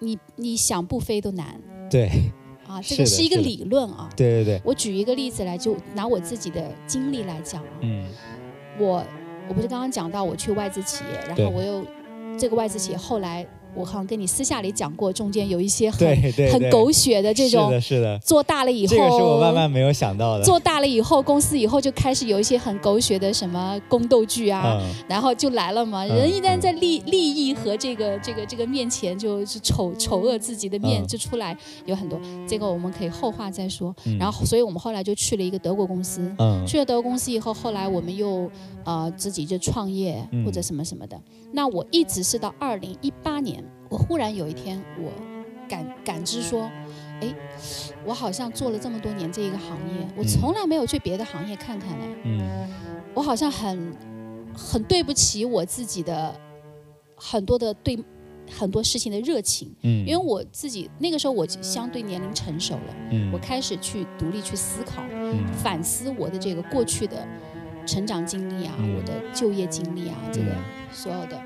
[0.04, 2.10] 你你想不飞都难对
[2.74, 2.82] 啊！
[2.82, 4.10] 这个是一个理论啊。
[4.16, 8.06] 对对对，我举一个例子来，就拿我自己的经历来讲啊，嗯
[8.80, 9.04] 我
[9.48, 11.86] 我不是刚刚讲到我去外资企业，然后我又
[12.38, 26.04] 这个外资企业后来我好像跟你私下里讲过，中间有一些很很狗血的这种是种的是的，做大了以后，这个是我万万没有想到的，做大了以后，公司以后就开始有一些很狗血的什么宫斗剧啊，嗯然后就来了嘛。
[26.06, 32.20] 嗯人一旦在利利益和这个这个这个面前，就是丑丑恶自己的面嗯就出来，有很多。
[32.48, 33.96] 这个我们可以后话再说。
[34.06, 36.22] 嗯然后，所以我们后来就去了一个德国公司。
[36.38, 38.50] 嗯去了德国公司以后，后来我们又
[38.84, 41.20] 呃自己就创业嗯或者什么什么的。
[41.54, 43.61] 那我一直是到二零一八年，
[43.92, 45.12] 我忽然有一天我
[45.68, 46.72] 感感知说，
[47.20, 47.28] 哎，
[48.06, 50.28] 我好像做了这么多年这一个行业，我嗯。
[50.28, 52.70] 从来没有去别的行业看看哎，嗯。
[53.14, 53.94] 我好像很
[54.56, 56.34] 很对不起我自己的
[57.16, 58.02] 很多的对
[58.50, 65.04] 很多事情的热情，嗯，因为我自己那个时候我相对年龄成熟了，嗯我开始去独立去思考。
[65.12, 67.28] 嗯反思我的这个过去的
[67.86, 68.96] 成长经历啊，嗯。
[68.96, 70.58] 我的就业经历啊，这个嗯。
[70.94, 71.38] 所有的，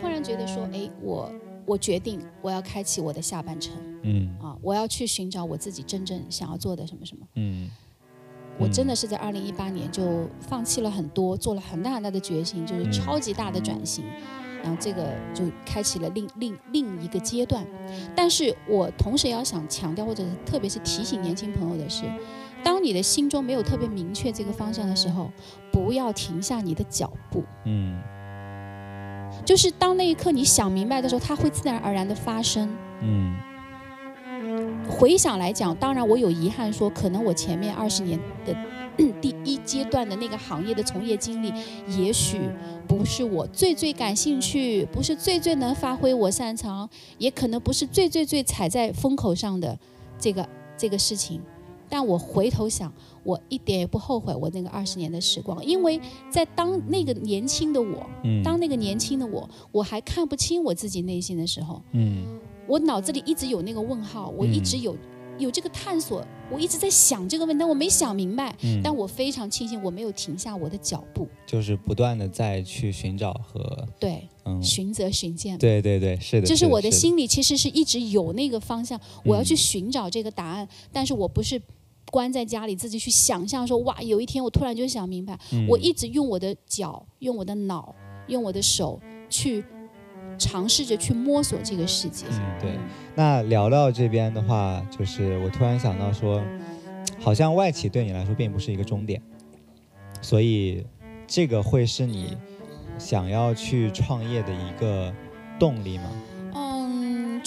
[0.00, 1.30] 忽然觉得说，哎，我
[1.70, 7.24] 我决定我要开启我的下半程嗯啊，我要去寻找我自己真正想要做的什么什么。
[7.36, 7.70] 嗯
[8.58, 14.04] 我真的是在二零一八年就放弃了很多，做了很大很大的决心，就是嗯超级大的转型。
[14.62, 17.64] 然后这个就开启了另另另一个阶段，
[18.14, 22.04] 但是我同时也要想强调，或者是特别是提醒年轻朋友的是，
[22.62, 25.30] 当你的心中没有特别明确这个方向的时候，
[25.72, 27.44] 不要停下你的脚步。
[27.64, 28.02] 嗯
[29.44, 32.68] 就是当那一刻你想明白的时候，它会自然而然的发生。
[33.02, 33.36] 嗯
[34.88, 38.54] 回想来讲，当然我有遗憾说，可能我前面二十年的
[39.20, 41.52] 第一阶段的那个行业的从业经历，
[41.86, 42.40] 也许
[42.88, 49.78] 不是我最最感兴趣，不是最最能发挥我擅长，也可能不是最最最踩在风口上的
[50.18, 51.40] 这个这个事情。
[51.90, 52.90] 但我回头想，
[53.24, 56.00] 我一点也不后悔我那个二十年的时光，因为
[56.30, 62.40] 在当那个年轻的我，嗯，当那个年轻的我，我还看不清我自己内心的时候，嗯。
[62.68, 64.96] 我脑子里一直有那个问号，我一直有、
[65.38, 68.54] 有这个探索，我一直在想这个问题，但我没想明白。
[68.62, 75.58] 嗯，但我非常庆幸我没有停下我的脚步，就是不断的在去寻找和对，嗯，寻则寻见。
[75.58, 81.60] 对对对，是的，就是我的心里其实是一直有那个方向，我要去寻找这个答案，但是我不是
[82.10, 87.94] 关在家里自己去想象说哇，有一天我突然就想明白，嗯我一直用我的脚、用我的脑、
[88.26, 89.64] 用我的手去
[90.38, 92.26] 尝试着去摸索这个世界。
[92.30, 92.78] 嗯对。
[93.14, 96.42] 那聊到这边的话，就是我突然想到说，
[97.18, 99.20] 好像外企对你来说并不是一个终点，
[100.20, 100.84] 所以
[101.26, 102.36] 这个会是你
[102.98, 105.12] 想要去创业的一个
[105.58, 106.10] 动力吗？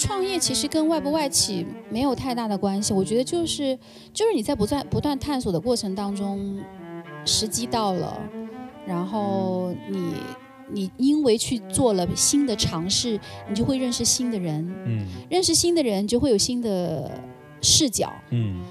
[0.04, 3.78] 嗯，创业其实跟外不外企没有太大的关系，我觉得就是
[4.12, 6.62] 就是你在不断不断探索的过程当中，
[7.24, 8.20] 时机到了，
[8.86, 10.14] 然后你
[10.70, 15.06] 你因为去做了新的尝试，你就会认识新的人，嗯。
[15.30, 17.10] 认识新的人就会有新的
[17.60, 18.62] 视角，嗯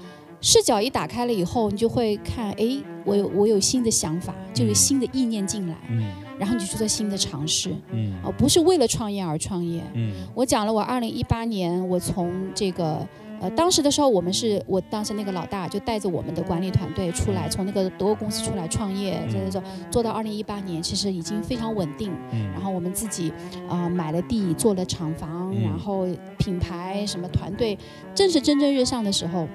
[0.44, 2.76] 视角一打开了以后，你就会看，哎，
[3.06, 9.82] 我有我有新的想法，就有新的意念进来，嗯然后你就去做新的尝试，嗯哦，不是为了创业而创业。
[9.94, 13.08] 嗯我讲了，我二零一八年，我从这个
[13.40, 22.12] 呃，当时的时候，我们是我当时那个老大就带着我们的管理团队出来，从那个德国公司出来创业，嗯就是说做到二零一八年，其实已经非常稳定。
[22.32, 23.30] 嗯，然后我们自己
[23.66, 27.78] 啊、呃买了地，做了厂房，嗯然后品牌什么团队，
[28.14, 29.48] 正是蒸蒸日上的时候。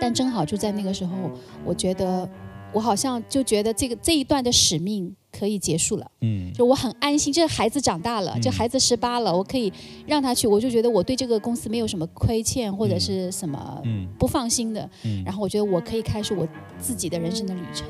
[0.00, 1.16] 但正好就在那个时候，
[1.64, 2.28] 我觉得
[2.72, 6.10] 我好像就觉得这个这一段的使命可以结束了。
[6.20, 6.52] 嗯。
[6.52, 8.40] 就我很安心，这孩子长大了，嗯。
[8.40, 9.72] 就孩子十八了，我可以
[10.06, 14.06] 让他去，我就觉得我对这个公司没有什么亏欠或者是什么嗯。
[14.18, 16.46] 不放心的，嗯，然后我觉得我可以开始我
[16.78, 17.86] 自己的人生的旅程，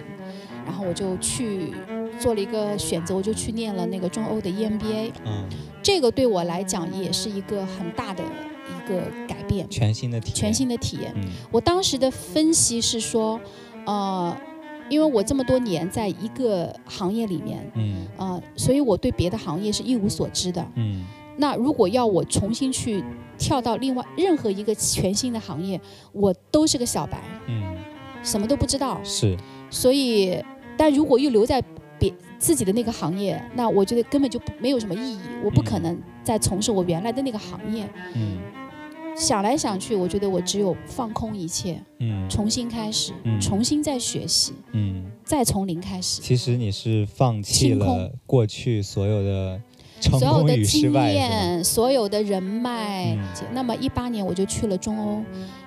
[0.64, 1.72] 然后我就去
[2.20, 5.48] 做了一个选择，我就去念了那个中欧的 EMBA，嗯。
[5.82, 8.55] 这个对我来讲也是一个很大的一
[8.88, 11.12] 个改变，全新的体验，全新的体验。
[11.16, 13.40] 嗯我当时的分析是说，
[13.86, 14.36] 呃，
[14.88, 20.66] 因为我这么多年在一个行业里面，嗯呃，所以我对别的行业是一无所知的。
[20.74, 21.04] 嗯
[21.38, 23.04] 那如果要我重新去
[23.36, 25.78] 跳到另外任何一个全新的行业，
[26.12, 27.76] 我都是个小白，嗯，
[28.22, 28.98] 什么都不知道。
[29.04, 29.36] 是，
[29.70, 30.42] 所以，
[30.78, 31.62] 但如果又留在
[31.98, 35.18] 别自己的那个行业，那我觉得根本就没有什么意义。
[35.44, 37.86] 我不可能再从事我原来的那个行业。
[38.14, 38.38] 嗯
[39.16, 46.20] 想来想去，我觉得我只有放空一切，嗯重新开始，嗯重新再学习，嗯，再从零开始。
[46.20, 49.60] 其实你是放弃了过去所有的
[50.00, 51.26] 成所有的功与失经败，是吗？
[51.28, 53.14] 验，所有的人脉。
[53.14, 55.22] 嗯那么一八年我就去了中欧，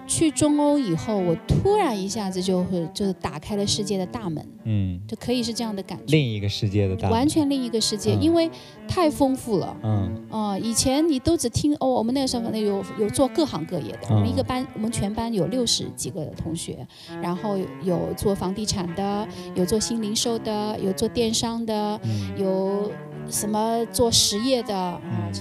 [0.09, 8.49] 去中欧以后，我突然一下子就会就是打开了世界的大门，嗯，就可以是这样的感觉，另一个世界的大门，完全另一个世界，嗯因为
[8.87, 9.77] 太丰富了。
[9.83, 16.85] 嗯哦、以前你都只听哦，我们那个时候那有有做各行各业的，我们一个嗯班，我们全班有六十几个同学，
[17.21, 22.91] 然后有做房地产的，有做新零售的，有做电商的，嗯，有
[23.29, 25.31] 什么做实业的啊、嗯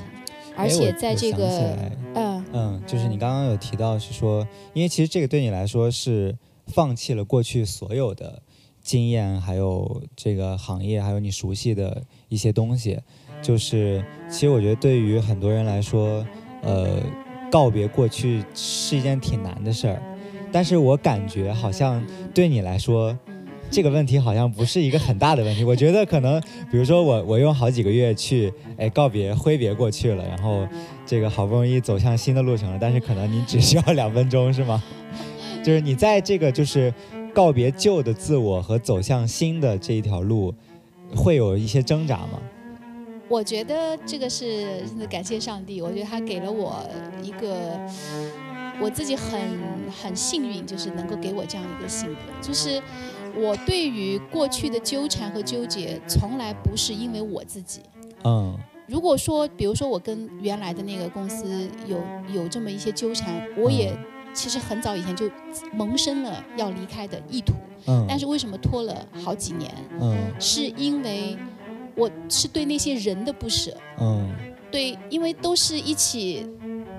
[0.58, 8.42] 而哎且在这我我想起个来嗯嗯，就是你刚刚有提到是说，因为其实这个对你来说是放弃了过去所有的
[8.82, 12.98] 经验，还有这个行业，还有你熟悉的一些东西。
[13.40, 16.26] 就是其实我觉得对于很多人来说，
[16.62, 17.00] 呃，
[17.52, 20.02] 告别过去是一件挺难的事儿。
[20.50, 23.27] 但是我感觉好像对你来说，嗯
[23.70, 25.64] 这个问题好像不是一个很大的问题。
[25.64, 30.66] 我觉得可能，比如说我我用好几个月去，哎，告别挥别过去了，然后
[31.06, 34.82] 这个好不容易走向新的路程了，但是可能你只需要两分钟，是吗？
[35.62, 36.92] 就是你在这个就是
[37.34, 40.54] 告别旧的自我和走向新的这一条路，
[41.14, 42.40] 会有一些挣扎吗？
[43.28, 46.82] 我觉得这个是感谢上帝，我觉得他给了我
[47.22, 47.78] 一个
[48.80, 49.38] 我自己很
[50.02, 52.80] 很幸运，就是能够给我这样一个性格，就是
[53.36, 57.82] 我对于过去的纠缠和纠结，从来不是因为我自己。
[58.24, 58.56] 嗯。
[58.86, 62.00] 如果说，比如说我跟原来的那个公司有
[62.32, 63.94] 有这么一些纠缠，我也
[64.32, 65.30] 其实很早以前就
[65.74, 67.52] 萌生了要离开的意图，
[67.86, 69.70] 嗯，但是为什么拖了好几年？
[70.00, 70.16] 嗯。
[70.40, 71.36] 是因为
[71.94, 74.34] 我是对那些人的不舍，嗯。
[74.70, 76.46] 对，因为都是一起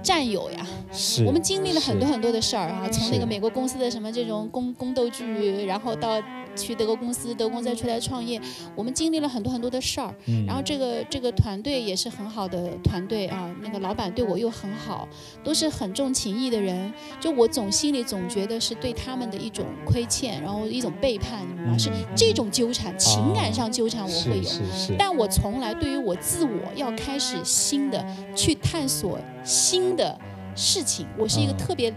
[0.02, 6.22] 战友呀，是，我们经历了很多很多的事儿啊，从那个美国公司的什么这种宫宫斗剧，然后到
[6.56, 8.40] 去德国公司，德国公司再出来创业，
[8.76, 10.14] 我们经历了很多很多的事儿。
[10.28, 15.08] 嗯然后这个这个团队也是很好的团队啊，那个老板对我又很好，
[15.44, 16.92] 都是很重情义的人。
[17.20, 21.78] 就我总心里总觉得是对他们的一种亏欠，然后一种背叛，你明白吗？
[21.78, 24.96] 是嗯这种纠缠，情感上纠缠我会有。
[24.98, 28.04] 但我从来对于我自我要开始新的
[28.36, 30.18] 去探索新的
[30.56, 31.94] 事情，我是一个嗯特别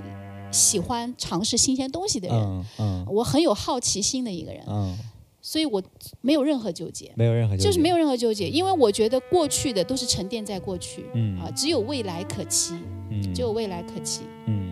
[0.52, 3.06] 喜欢尝试新鲜东西的人，嗯嗯。
[3.08, 4.96] 我很有好奇心的一个人，嗯，
[5.40, 5.82] 所以我
[6.20, 7.64] 没有任何纠结，没有任何纠结。
[7.68, 11.06] 就是没有任何纠结，因为我觉得过去的都是沉淀在过去。
[11.14, 11.38] 嗯。
[11.40, 12.74] 啊，只有未来可期，
[13.10, 13.34] 嗯。
[13.34, 14.22] 只有未来可期。
[14.46, 14.70] 嗯。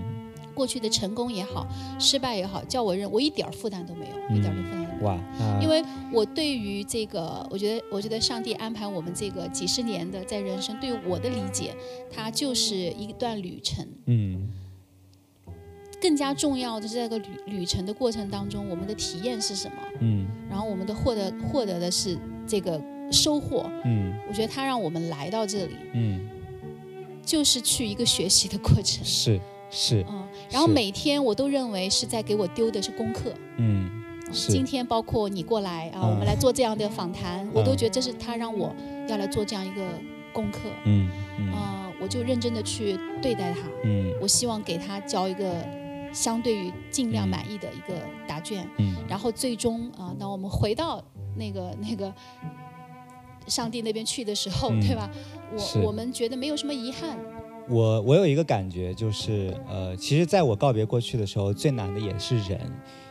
[0.52, 1.66] 过去的成功也好，
[1.98, 5.06] 失败也好，叫我认，我一点负担都没有，一点儿都负担都没有。
[5.06, 11.74] 哇，那因为我对于这个，我觉得，我觉得上帝安排我们这个几十年的在人生，对于我的理解，
[12.12, 13.86] 它就是一段旅程。
[14.04, 14.50] 嗯
[16.00, 19.76] 更加重要的是，在这个旅旅程的过程当中，我们的体验是什么？
[20.00, 22.80] 嗯然后我们的获得获得的是这个
[23.12, 23.70] 收获。
[23.84, 26.28] 嗯我觉得他让我们来到这里，嗯，
[27.24, 29.04] 就是去一个学习的过程。
[29.04, 33.32] 是是，嗯，然后每天我都认为是在给我丢的是功课。
[33.58, 33.90] 嗯
[34.26, 38.74] 嗯是今天包括你过来啊，嗯我们来做这样的访谈，我都嗯觉得这是他让我
[39.08, 39.84] 要来做这样一个
[40.32, 40.58] 功课。
[40.84, 41.08] 嗯
[41.38, 45.52] 嗯啊、我就认真的去对待他，嗯我希望给他交一个
[46.12, 47.28] 相对于尽量嗯。
[47.28, 51.02] 满意的一个答卷，嗯，然后最终啊、当我们回到
[51.36, 52.12] 那个 那个
[53.46, 54.80] 上帝那边去的时候，嗯。
[54.80, 55.10] 对吧？
[55.52, 57.18] 我我们觉得没有什么遗憾，
[57.68, 62.60] 我我有一个感觉，就是呃，其实在我告别过去的时候，最难的也是人，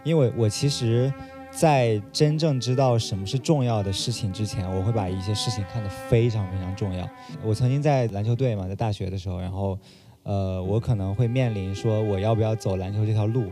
[0.03, 1.11] 因为我其实，
[1.51, 7.05] 在真正知道什么是重要的事情之前，我会把一些事情看得非常非常重要。
[7.43, 9.77] 我曾经在篮球队嘛，在大学的时候，然后
[10.23, 13.45] 呃，我可能会面临说我要不要走篮球这条路，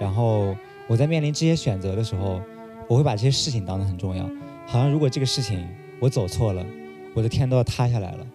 [0.00, 0.54] 然后
[0.88, 2.40] 我在面临这些选择的时候，
[2.88, 4.24] 我会把这些事情当得很重要，
[4.66, 5.66] 好像如果这个事情
[6.00, 6.64] 我走错了，
[7.14, 8.26] 我的天都要塌下来了。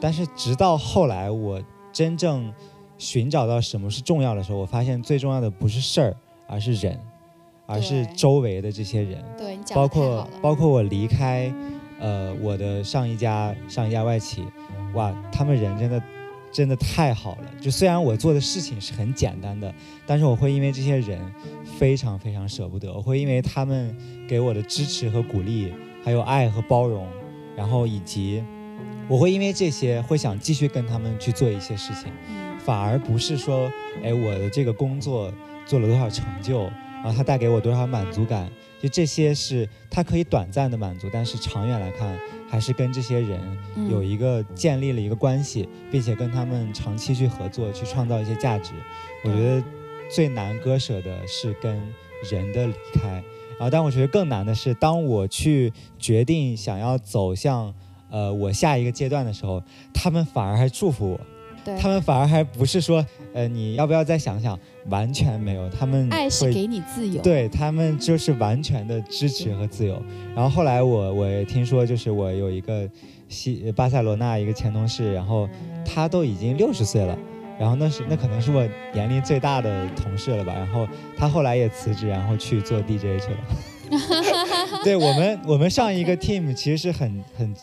[0.00, 1.62] 但是直到后来，我
[1.92, 2.52] 真正
[2.98, 6.16] 寻找到什么是重要的时候，我发现最重要的不是事儿，
[6.48, 6.98] 而是人，
[7.66, 9.22] 而是周围的这些人，
[9.74, 11.52] 包括包括我离开，
[12.00, 14.44] 呃，我的上一家上一家外企，
[14.94, 16.02] 哇，他们人真的
[16.52, 17.50] 真的太好了。
[17.60, 19.74] 就虽然我做的事情是很简单的，
[20.06, 21.20] 但是我会因为这些人
[21.78, 23.96] 非常非常舍不得，我会因为他们
[24.28, 25.72] 给我的支持和鼓励，
[26.04, 27.08] 还有爱和包容，
[27.56, 28.44] 然后以及
[29.08, 32.12] 我会因为这些会想继续跟他们去做一些事情，
[32.58, 33.70] 反而不是说，
[34.02, 35.32] 哎，我的这个工作
[35.64, 36.70] 做了多少成就，
[37.02, 38.50] 然后它带给我多少满足感，
[38.80, 43.40] 就这些是它可以短暂的满足，但是长远来看，还是跟这些人
[43.74, 48.72] 嗯有一个建立了一个关系，并且跟他们长期去合作，去创造一些价值。
[49.24, 49.64] 我觉得
[50.10, 51.74] 最难割舍的是跟
[52.30, 53.08] 人的离开，
[53.58, 57.74] 然后但我觉得更难的是，当我去决定想要走向
[58.10, 61.20] 呃我下一个阶段的时候，他们反而还祝福我，
[61.64, 64.58] 对，他们反而还不是说呃你要不要再想想，
[64.88, 70.02] 完全没有，他们会爱是给你自由，对他们就是完全的支持和自由。
[70.34, 72.88] 然后后来我我也听说，就是我有一个
[73.28, 75.48] 西巴塞罗那一个前同事，然后
[75.84, 77.16] 他都已经六十岁了，
[77.58, 80.52] 然后那是那可能是我年龄最大的同事了吧。
[80.52, 83.38] 然后他后来也辞职，然后去做 DJ 去了。
[84.84, 87.54] 对我们我们上一个 team 其实是很很，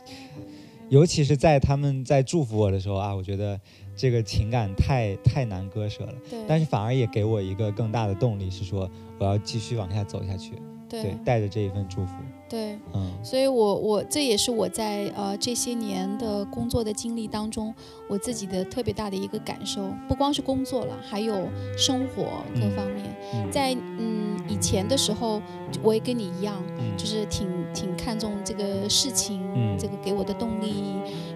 [0.87, 3.59] 尤其是在他们在祝福我的时候啊，我觉得
[3.99, 6.13] 这个情感太太难割舍了。
[6.29, 6.39] 对。
[6.47, 10.53] 但是反而也给我一个更大的动力，是说我要继续往下走下去，
[10.87, 12.13] 对，对带着这一份祝福，
[12.49, 17.73] 对，嗯所以我我这也是我在呃这些年的工作的经历当中，
[18.09, 21.47] 我自己的特别大的一个感受，不光是工作了，还有
[21.77, 22.23] 生活
[22.55, 23.05] 各嗯方面。
[23.33, 25.39] 嗯在嗯以前的时候，
[25.83, 30.73] 我也跟你一样，嗯就是挺挺看重这个事情，嗯这个给我的动力，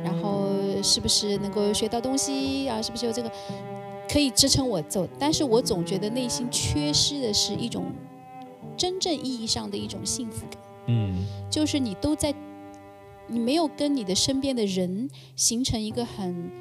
[0.03, 0.49] 然后
[0.81, 3.31] 是不是能够学到东西啊，是不是有这个
[4.11, 5.07] 可以支撑我走？
[5.19, 7.85] 但是我总觉得内心缺失的是一种
[8.75, 10.62] 真正意义上的一种幸福感。
[10.87, 11.25] 嗯。
[11.49, 12.33] 就是你都在，
[13.27, 16.51] 你没有跟你的身边的人形成一个很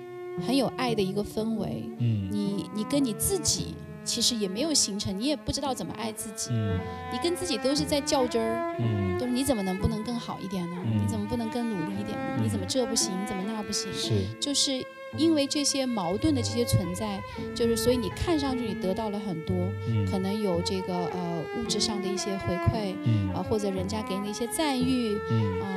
[0.47, 2.29] 很有爱的一个氛围，嗯。
[2.31, 6.79] 你你跟你自己其实也没有形成，你也不知道怎么爱自己，嗯。
[7.13, 10.77] 你跟自己都是在较真儿，嗯，都是你怎么能不能更好一点呢？
[10.85, 11.05] 嗯。
[11.05, 12.37] 你怎么不能更努力一点呢？
[12.39, 12.45] 嗯。
[12.45, 13.93] 你怎么这不行，你怎么那不行？
[13.93, 14.85] 是，就是
[15.17, 17.21] 因为这些矛盾的这些存在，
[17.55, 19.57] 就是所以你看上去你得到了很多，
[19.89, 20.05] 嗯。
[20.11, 22.95] 可能有这个呃物质上的一些回馈。
[23.05, 23.33] 嗯。
[23.35, 25.61] 啊，或者人家给你一些赞誉，嗯。
[25.61, 25.69] 啊、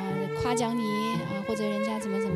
[0.41, 2.36] 夸奖你啊，或者人家怎么怎么，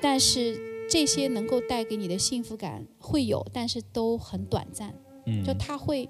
[0.00, 0.58] 但是
[0.88, 4.94] 这些能够带给你的幸福感会有，但是都很短暂，
[5.26, 6.08] 嗯，就它会。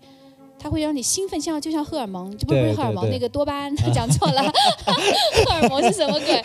[0.58, 4.42] 它会让你兴奋，像就像荷尔蒙，就不不是荷尔蒙，那个多巴胺 讲错了，
[5.44, 6.42] 荷尔蒙是什么鬼？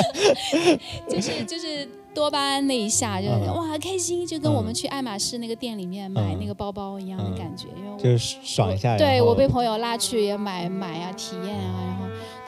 [1.06, 3.54] 就是就是多巴胺那一下，就是、嗯。
[3.54, 6.38] 哇开心，就跟我们嗯去爱马仕那个店里面买嗯。
[6.40, 7.36] 那个包包一样的嗯。
[7.36, 12.06] 感觉，因为我就是爽一下，对我被朋友拉去也买买啊，体验啊，然后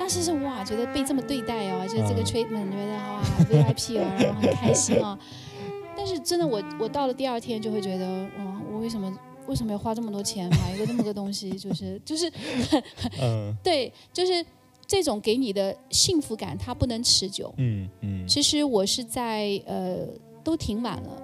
[0.08, 5.18] 当时是哇，觉得被这么对待哦，就是这个嗯 treatment，觉得哇 VIP 哦，然后很开心哦。
[5.94, 9.14] 但是真的我我到了第二天就会觉得哇，我为什么
[9.48, 11.50] 为什么要花这么多钱买一个这么个东西？
[11.58, 12.32] 就是 就是
[13.20, 14.42] 嗯对，就是
[14.86, 17.52] 这种给你的幸福感，它不能持久。
[17.58, 20.06] 嗯嗯其实我是在呃
[20.42, 21.22] 都挺晚了，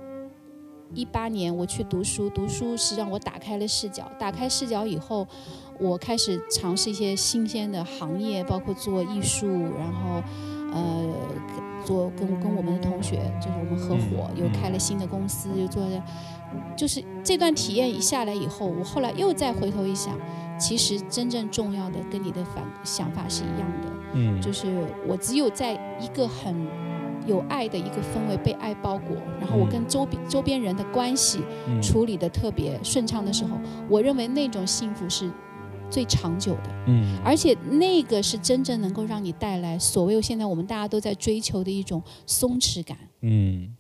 [0.92, 5.26] 一八年我去读书，读书是让我打开了视角，打开视角以后，
[5.80, 9.46] 我开始尝试一些新鲜的行业，包括做艺术，
[9.78, 10.22] 然后
[10.72, 11.14] 呃
[11.84, 16.02] 做跟跟我们的同学，就是我们合伙嗯又开了新的公司，又做了，
[16.76, 20.16] 就是这段体验一下来以后，我后来又再回头一想，
[20.58, 23.88] 其实真正重要的跟你的反想法是一样的。
[24.12, 26.54] 嗯，就是我只有在一个很
[27.26, 31.80] 有爱的一个氛围被爱包裹，然后我跟周边周边人的关系嗯。
[31.82, 33.58] 处理的特别顺畅的时候，
[33.88, 35.30] 我认为那种幸福是
[35.90, 37.18] 最长久的，嗯。
[37.24, 42.96] 而且那个是真正能够让你带来所谓现在我们大家都在追求的一种松弛感。
[43.20, 43.74] 嗯，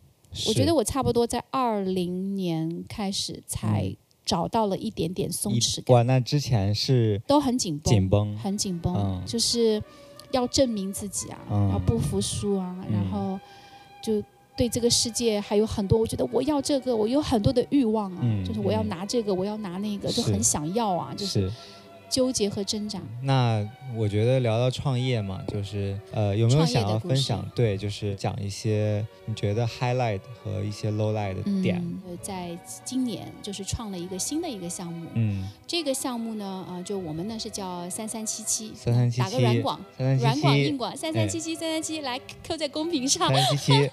[0.46, 3.96] 我觉得我差不多在二零年开始才嗯。
[4.24, 9.22] 找到了一点点松弛感，哇，那之前是都很紧绷，紧绷，很紧绷，嗯。
[9.26, 9.82] 就是
[10.34, 11.70] 要证明自己啊，嗯。
[11.72, 12.92] 要不服输啊，嗯。
[12.92, 13.38] 然后
[14.02, 14.22] 就
[14.56, 18.88] 对这个世界还有很多，我觉得我要这个，我有很多的欲望啊，嗯就是我要嗯。
[18.88, 21.52] 拿这个，我要拿那个，就很想要啊，就是是。
[22.14, 23.00] 纠结和挣扎。
[23.22, 27.44] 那我觉得聊到创业嘛，就是呃，有没有想要分享？
[27.56, 31.78] 对，就是讲一些你觉得 highlight 和一些 lowlight 的点。
[31.78, 43.42] 嗯，呃在今年就是创了一个新的一个项目，嗯，这个项目呢，呃，就我们呢是叫三三七七，三三七七打个软广，三软三七七，广硬广，三三七七三三七，来扣在公屏上三。
[43.44, 43.90] 三七七，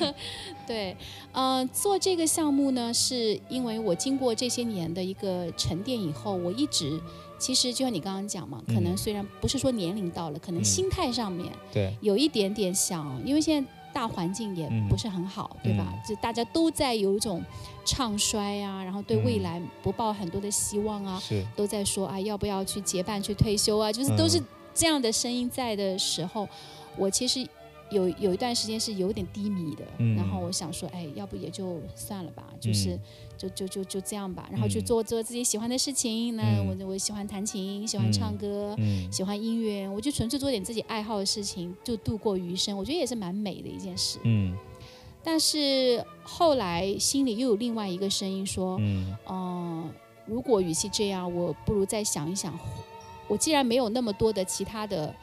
[0.66, 0.96] 对，
[1.32, 7.00] 呃，做这个项目呢，是因为我经过这些年的一个沉淀以后，我一直
[7.42, 8.96] 其实就像你刚刚讲嘛，可能嗯。
[8.96, 10.64] 虽然不是说年龄到了，可能嗯。
[10.64, 14.88] 心态上面对，有一点点想，因为现在大环境也嗯。
[14.88, 15.92] 不是很好，对吧？
[16.08, 17.42] 就大家都在有一种
[17.84, 19.42] 唱衰啊，然后对未嗯。
[19.42, 23.90] 来不抱很多的希望啊，是，都在说啊，要不要去结伴去退休啊？
[23.90, 26.48] 就是都是嗯这样的声音在的时候，
[26.96, 27.44] 我其实
[27.92, 29.84] 有有一段时间是有点低迷的。
[29.98, 33.00] 嗯然后我想说，哎，要不也就算了吧，就是、嗯
[33.38, 36.36] 就就就就这样吧，然后去嗯做做自己喜欢的事情。
[36.36, 38.74] 那嗯我我喜欢弹琴，喜欢唱歌。
[38.78, 42.76] 嗯喜欢音乐，我就纯粹做点自己爱好的事情，就度过余生。
[42.76, 44.18] 我觉得也是蛮美的一件事。
[44.24, 44.56] 嗯
[45.24, 49.90] 但是后来心里又有另外一个声音说，嗯嗯，
[50.26, 52.58] 如果与其这样，我不如再想一想，
[53.28, 55.14] 我既然没有那么多的其他的，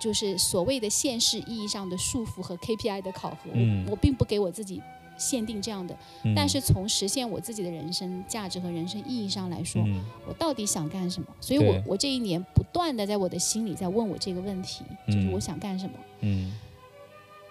[0.00, 3.84] 就是所谓的现实意义上的束缚和 KPI 的考核，嗯。
[3.84, 4.82] 我我并不给我自己
[5.18, 5.94] 限定这样的，
[6.24, 10.02] 嗯，但是从实现我自己的人生价值和人生意义上来说，嗯。
[10.26, 11.28] 我到底想干什么？
[11.40, 11.82] 所以我对。
[11.86, 15.32] 我这一年不断的在我的心里在问我这个问题，就是嗯。
[15.32, 15.92] 我想干什么。
[16.20, 16.52] 嗯。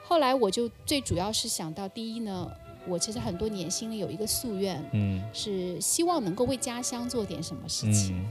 [0.04, 2.52] 后来我就最主要是想到，第一呢，
[2.88, 5.22] 我其实很多年心里有一个夙愿，嗯。
[5.32, 8.30] 是希望能够为家乡做点什么事情，嗯。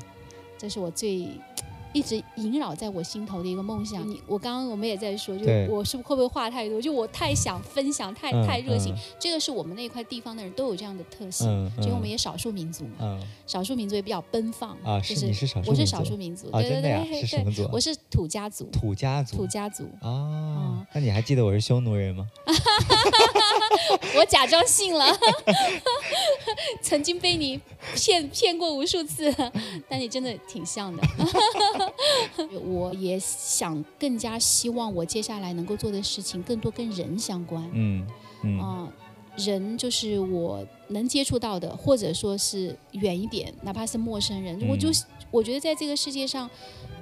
[0.59, 1.29] 这是我最
[1.93, 4.07] 一直萦绕在我心头的一个梦想。
[4.09, 6.81] 你我刚刚我们也在说，就对我是不是会不会话太多？
[6.81, 8.95] 就我太想分享，太嗯太热情。
[8.95, 17.71] 嗯这个是我们那块地方的人都有这样的特性，嗯，因为我们也也少数民族嘛，嗯少数民族也比较奔放啊，就是你是少数我是民族少数民族，啊，对对真的呀，对对是什么族啊？
[17.73, 19.85] 我是土家族，土家族土家族。
[20.01, 22.27] 啊，那你还记得我是匈奴人吗？
[24.17, 25.07] 我假装信了，
[26.83, 27.61] 曾经被你
[27.95, 29.33] 骗骗过无数次，
[29.89, 31.03] 但你真的挺像的。
[32.65, 37.69] 我也想更加希望我接下来能够做的事情更多跟人相关。
[37.73, 38.07] 嗯
[38.43, 38.59] 嗯。
[38.61, 38.93] 啊、
[39.37, 44.95] 人就是我能接触到的，或者说是远一点，哪怕是陌生人，我就嗯
[45.31, 46.49] 我觉得在这个世界上，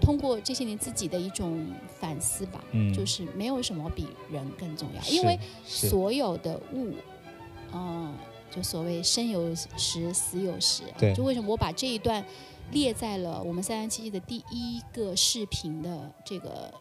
[0.01, 1.65] 通过这些年自己的一种
[2.01, 6.93] 反思吧，嗯，就是没有什么比人更重要，因为所有的物，
[7.73, 8.13] 嗯、
[8.51, 10.83] 就所谓生有时，死有时。
[10.99, 11.15] 对。
[11.15, 12.25] 就为什么我把这一段
[12.73, 16.73] 列在了我们三三七七的第一个视频的这个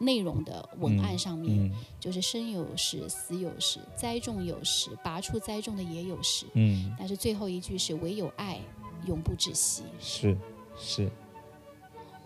[0.00, 6.46] 内容的文案上面，嗯就是生有时，死有时，栽种有时，拔出栽种的也有时。
[6.54, 6.94] 嗯。
[6.98, 8.60] 但是最后一句是唯有爱
[9.06, 9.84] 永不止息。
[10.00, 10.36] 是
[10.76, 11.10] 是。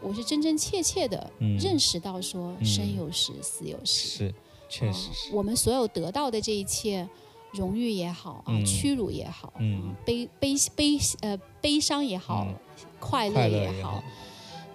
[0.00, 1.59] 我是真真切切的嗯。
[1.59, 4.09] 认识到说，嗯生有时，死有时。
[4.09, 4.34] 是，
[4.68, 7.09] 确啊实是，我们所有得到的这一切，
[7.52, 8.64] 荣誉也好啊，嗯。
[8.64, 9.52] 屈辱也好，
[10.04, 12.54] 悲悲悲呃悲伤也好，嗯
[13.09, 14.02] 快乐也好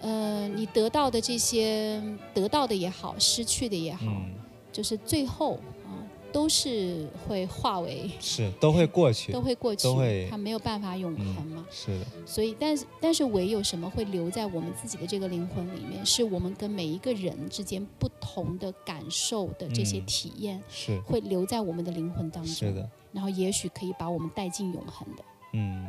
[0.01, 2.01] 嗯，，呃，你得到的这些
[2.33, 4.33] 得到的也好，失去的也好，嗯
[4.71, 5.53] 就是最后
[5.85, 5.93] 啊，
[6.31, 8.09] 都是会化为。
[8.19, 11.65] 是都会过去都，会过去都会，它没有办法永恒嘛。
[11.69, 22.51] 是的，所以，但是，但是，唯有什么会留在我们自己的这个灵魂里面，是我们跟每一个人之间不同的感受的这些嗯体验，是会留在我们的灵魂当中。
[22.51, 25.23] 是的，然后也许可以把我们带进永恒的。
[25.53, 25.87] 嗯，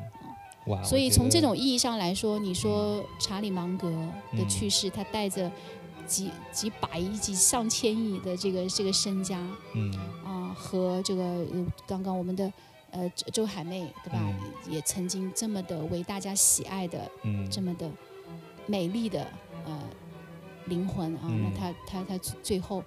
[0.66, 5.50] 哇，所以从这种意义上来说，你说查理芒格的嗯去世，他带着
[6.06, 9.38] 几几百亿、几上千亿的这个这个身家
[9.74, 9.92] 嗯。
[10.24, 12.52] 啊、和这个呃刚刚我们的
[12.90, 14.72] 呃周周海媚对吧，嗯。
[14.72, 17.50] 也曾经这么的为大家喜爱的嗯。
[17.50, 17.90] 这么的
[18.66, 19.26] 美丽的
[19.66, 19.78] 呃
[20.66, 21.42] 灵魂啊，嗯。
[21.44, 22.82] 那他他他最后。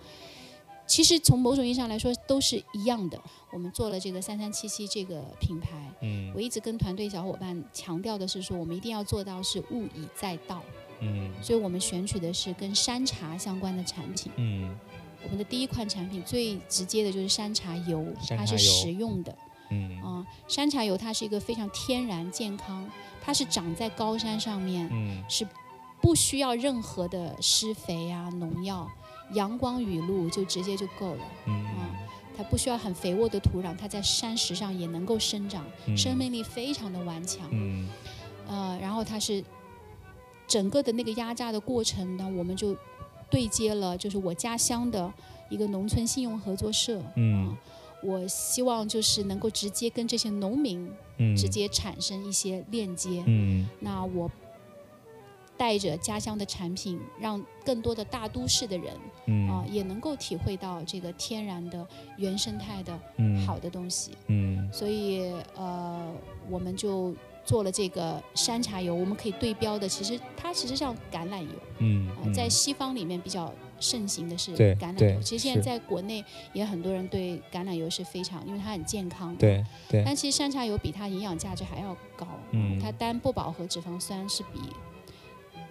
[0.87, 3.21] 其实从某种意义上来说都是一样的。
[3.51, 10.63] 我们做了这个三三七七这个品牌，嗯我一直跟团队小伙伴强调的是说，我们一定要做到是物以载道，
[11.01, 14.31] 嗯所以我们选取的是跟山茶相关的产品。
[14.37, 14.77] 嗯
[15.23, 19.35] 我们的第一款产品最直接的就是山茶油，它是食用的
[19.69, 22.89] 嗯啊、山茶油它是一个非常天然健康，
[23.21, 25.45] 它是长在高山上面，嗯是
[26.01, 28.89] 不需要任何的施肥啊、农药，
[29.33, 31.23] 阳光雨露就直接就够了。
[31.47, 31.65] 嗯
[32.37, 37.47] 它不需要很肥沃的土壤，它在山石上也能够生长，嗯生命力非常的顽强。
[37.51, 37.89] 嗯
[38.47, 39.43] 呃，然后它是
[40.47, 42.77] 整个的那个压榨的过程呢，我们就
[43.31, 45.11] 对接了，就是我家乡的
[45.49, 47.01] 一个农村信用合作社。
[47.15, 47.57] 嗯啊
[48.03, 53.23] 我希望就是能够直接跟这些农民嗯直接产生一些链接。
[53.25, 54.29] 嗯那我
[55.57, 58.93] 带着家乡的产品，让更多的大都市的人
[59.25, 61.85] 嗯啊、也能够体会到这个天然的
[62.17, 64.11] 原生态的嗯好的东西。
[64.27, 66.13] 嗯所以呃，
[66.49, 71.49] 我们就做了这个山茶油，我们可以对标的，其实它其实像橄榄油
[71.79, 75.21] 嗯啊、在西方里面比较盛行的是橄榄油。
[75.21, 79.35] 其实现在在国内也很多人对橄榄油是非常，因为它很健康。。
[79.35, 84.59] 对对但其实山茶油比它营养价值还要高，嗯它单不饱和脂肪酸是比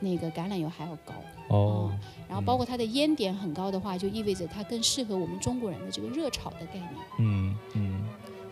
[0.00, 1.14] 那个橄榄油还要高。
[1.48, 1.92] 哦，
[2.28, 6.90] 然后包括它的烟点很高的话，就意味着它更适合我们中国人的这个热炒的概念。
[7.20, 8.04] 嗯嗯，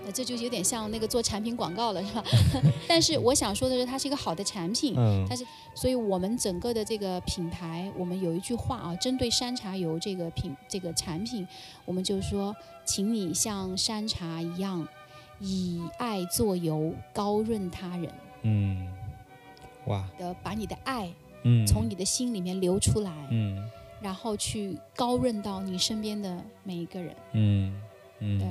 [0.05, 2.23] 那这就有点像那个做产品广告了，是吧？
[2.87, 4.95] 但是我想说的是，它是一个好的产品。
[4.97, 11.45] 嗯，它是，所以我们整个的这个品牌，我们有一句话啊，针对山茶油这个品这个产品，
[11.85, 14.87] 我们就说，请你像山茶一样，
[15.41, 18.09] 以爱做油，高润他人。
[18.43, 18.87] 嗯，
[19.87, 21.13] 哇，的把你的爱。
[21.45, 23.71] 嗯，从你的心里面流出来，嗯，
[24.01, 27.81] 然后去高润到你身边的每一个人，嗯
[28.19, 28.49] 嗯，对，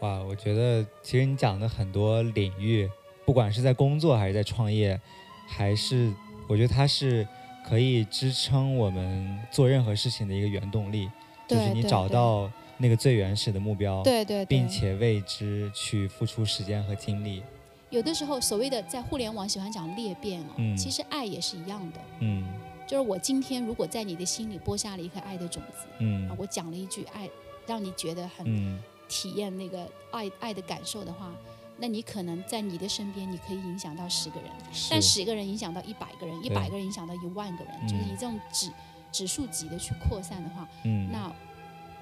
[0.00, 2.88] 哇，我觉得其实你讲的很多领域，
[3.24, 5.00] 不管是在工作还是在创业，
[5.48, 6.12] 还是
[6.48, 7.26] 我觉得它是
[7.66, 11.08] 可以支撑我们做任何事情的一个原动力，
[11.48, 17.42] 就是你找到那个最原始的目标，对对，并且为之去付出时间和精力。
[17.90, 22.00] 有的时候，所谓的在互联网喜欢讲裂变哦，其实爱也是一样的。
[22.20, 22.46] 嗯，
[22.86, 27.28] 就是我今天如果在你的心里播下了一颗爱的种子，嗯，啊，我讲了一句爱，
[27.66, 31.32] 让你觉得很体验那个爱爱的感受的话，
[31.78, 34.50] 那你可能在你的身边，你可以影响到十个人，
[34.88, 38.70] 但十个人影响到一百个人，一百个人影响到一万个人，就是以这种指
[39.10, 41.32] 指数级的去扩散的话，嗯，那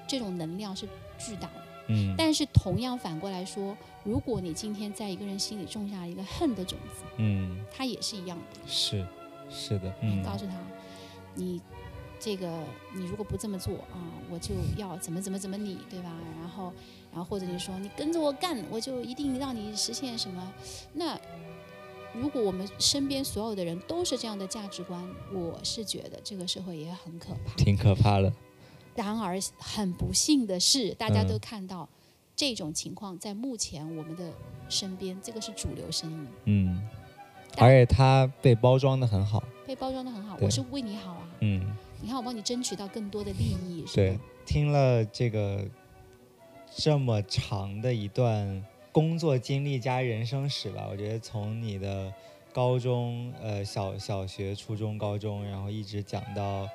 [0.07, 0.87] 这种能量是
[1.17, 1.68] 巨大的。
[1.89, 8.59] 嗯，但是同样反过来说，如果你今天在一个人心里种下了一个恨的种子，嗯，他也是一样的。
[8.65, 9.05] 是，
[9.49, 9.93] 是的。
[10.01, 10.53] 你告诉他，
[11.35, 11.59] 你
[12.19, 12.63] 这个
[12.93, 13.97] 你如果不这么做啊，
[14.29, 16.11] 我就要怎么怎么怎么你，对吧？
[16.39, 16.73] 然后，
[17.11, 20.53] 然后或者你说你跟着我干，我就一定让你实现什么。
[20.93, 21.19] 那
[22.13, 28.31] 如果我们身边所有的人都是这样的价值观，我是觉得这个社会也很可怕，挺可怕的。
[28.95, 31.87] 然而，很不幸的是，大家都看到
[32.35, 34.29] 这种情况在目前我们的
[34.67, 36.27] 身边，这个是主流声音。
[36.45, 36.87] 嗯，
[37.57, 40.37] 而且它被包装的很好，被包装的很好。
[40.41, 41.27] 我是为你好啊。
[41.39, 43.85] 嗯，你看，我帮你争取到更多的利益。
[43.93, 45.65] 对，听了这个
[46.75, 52.13] 这么长的一段工作经历加人生史吧，我觉得从你的
[52.51, 56.67] 高中、呃小小学、初中、高中，然后一直讲到。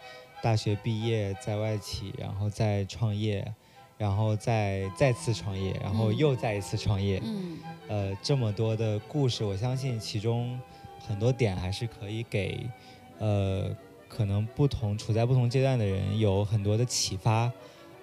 [0.45, 3.51] 大学毕业，在外企，然后再创业，
[3.97, 7.19] 然后再再次创业，然后又再一次创业。
[7.25, 10.61] 嗯，呃，这么多的故事，我相信其中
[11.09, 12.69] 很多点还是可以给，
[13.19, 13.75] 呃，
[14.07, 17.51] 可能不同处在不同阶段的人有很多的启发。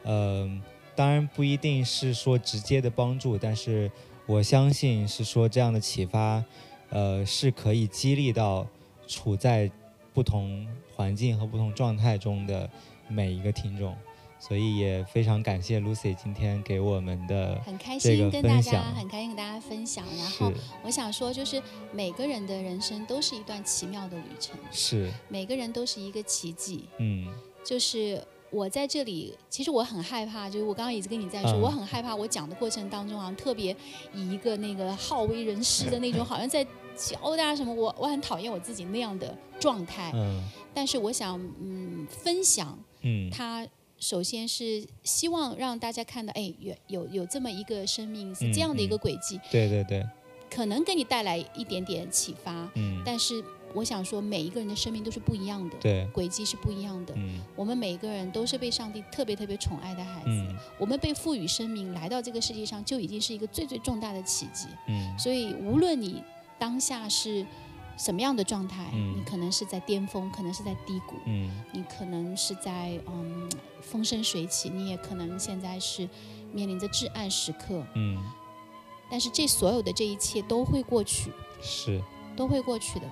[0.02, 0.50] 呃，
[0.96, 3.92] 当然不一定是说直接的帮助，但是
[4.26, 6.44] 我相信是说这样的启发，
[6.90, 8.66] 呃，是可以激励到
[9.06, 9.70] 处在
[10.14, 10.68] 不同。
[10.94, 12.70] 环境和不同状态中的
[13.08, 13.96] 每一个听众，
[14.40, 20.06] 所以也非常感谢 Lucy 今天给我们的很开心跟大家很开心跟大家分享。
[20.16, 20.54] 然后
[20.84, 21.60] 我想说，就是
[21.92, 26.88] 每个人的人生都是一段奇妙的旅程，是每个人都是一个奇迹。
[27.00, 27.26] 嗯，
[27.64, 33.76] 就是我在这里，其实我很害怕，就是我刚刚一直跟你在说，我很害怕我讲的过程当中啊，特别
[34.14, 36.64] 以一个那个好为人师的那种， 好像在。
[36.96, 37.74] 教大家什么？
[37.74, 40.12] 我我很讨厌我自己那样的状态。
[40.14, 40.44] 嗯。
[40.74, 42.78] 但是我想，嗯，分享。
[43.02, 43.30] 嗯。
[43.30, 43.68] 他
[44.00, 49.40] 首先是希望让大家看到，哎，有有有这么一个生命是这样的一个轨迹。
[49.52, 50.06] 对对对。
[50.50, 52.70] 可能给你带来一点点启发。
[52.76, 53.02] 嗯。
[53.06, 55.76] 但是我想说，每一个人的生命都是不一样的。
[55.80, 56.08] 对。
[56.14, 57.14] 轨迹是不一样的。
[57.18, 57.42] 嗯。
[57.56, 60.30] 我们每一个人都是被上帝特别特别宠爱的孩子。
[60.30, 60.56] 嗯。
[60.78, 64.68] 我们被赋予生命来到这个世界上，就已经是一个最最重大的奇迹。
[64.88, 65.18] 嗯。
[65.18, 66.24] 所以无论你。
[66.62, 67.44] 当下是
[67.98, 68.92] 什么样的状态？
[68.94, 71.16] 你可能是在巅峰，可能是在低谷，
[71.72, 73.50] 你可能是在嗯
[73.82, 76.08] 风生水起，你也可能现在是
[76.54, 77.84] 面临着至暗时刻。
[77.96, 78.16] 嗯，
[79.10, 81.32] 但是这所有的这一切都会过去，
[81.64, 82.00] 是
[82.36, 83.08] 都会过去的，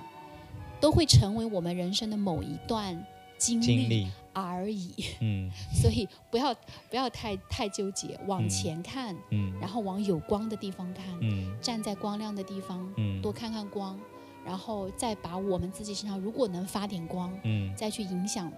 [0.80, 3.04] 都会成为我们人生的某一段
[3.40, 4.08] 经历。
[4.32, 4.94] 而已。
[5.20, 6.54] 嗯， 所以不要
[6.88, 13.98] 不要太太纠结，往前看，嗯，然后往有光的地方看，嗯，站在光亮的地方，嗯，多看看光，
[14.44, 18.50] 然后再把我们自己身上如果能发点光，嗯，再去影响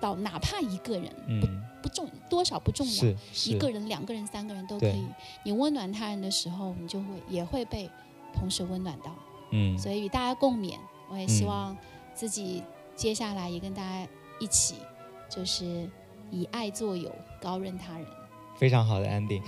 [0.00, 1.48] 到哪怕一个人，不
[1.82, 3.14] 不重多少不重要，
[3.44, 5.04] 一个人、两个人、三个人都可以。
[5.42, 7.90] 你温暖他人的时候，你就会也会被
[8.32, 9.12] 同时温暖到，
[9.50, 10.78] 嗯，所以与大家共勉。
[11.10, 11.76] 我也希望
[12.14, 12.62] 自己
[12.94, 14.08] 接下来也跟大家
[14.38, 14.76] 一起。
[15.30, 15.86] 就是
[16.30, 18.06] 以爱作友，高任他人，
[18.58, 19.42] 非常好的 ending。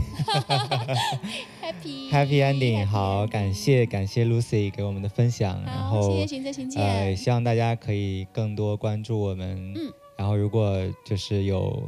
[1.63, 11.83] Happy Happy ending，好，感谢感谢 Lucy 给我们的分享，然后谢谢行者行呃，希望大家可以更多关注我们，嗯，然后如果就是有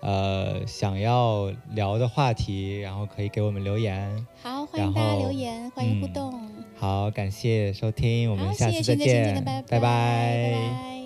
[0.00, 4.24] 呃想要聊的话题，然后可以给我们留言。
[4.40, 6.48] 好，欢迎大家留言，欢迎互动。
[6.76, 11.01] 好，感谢收听，我们下次再见，拜拜拜。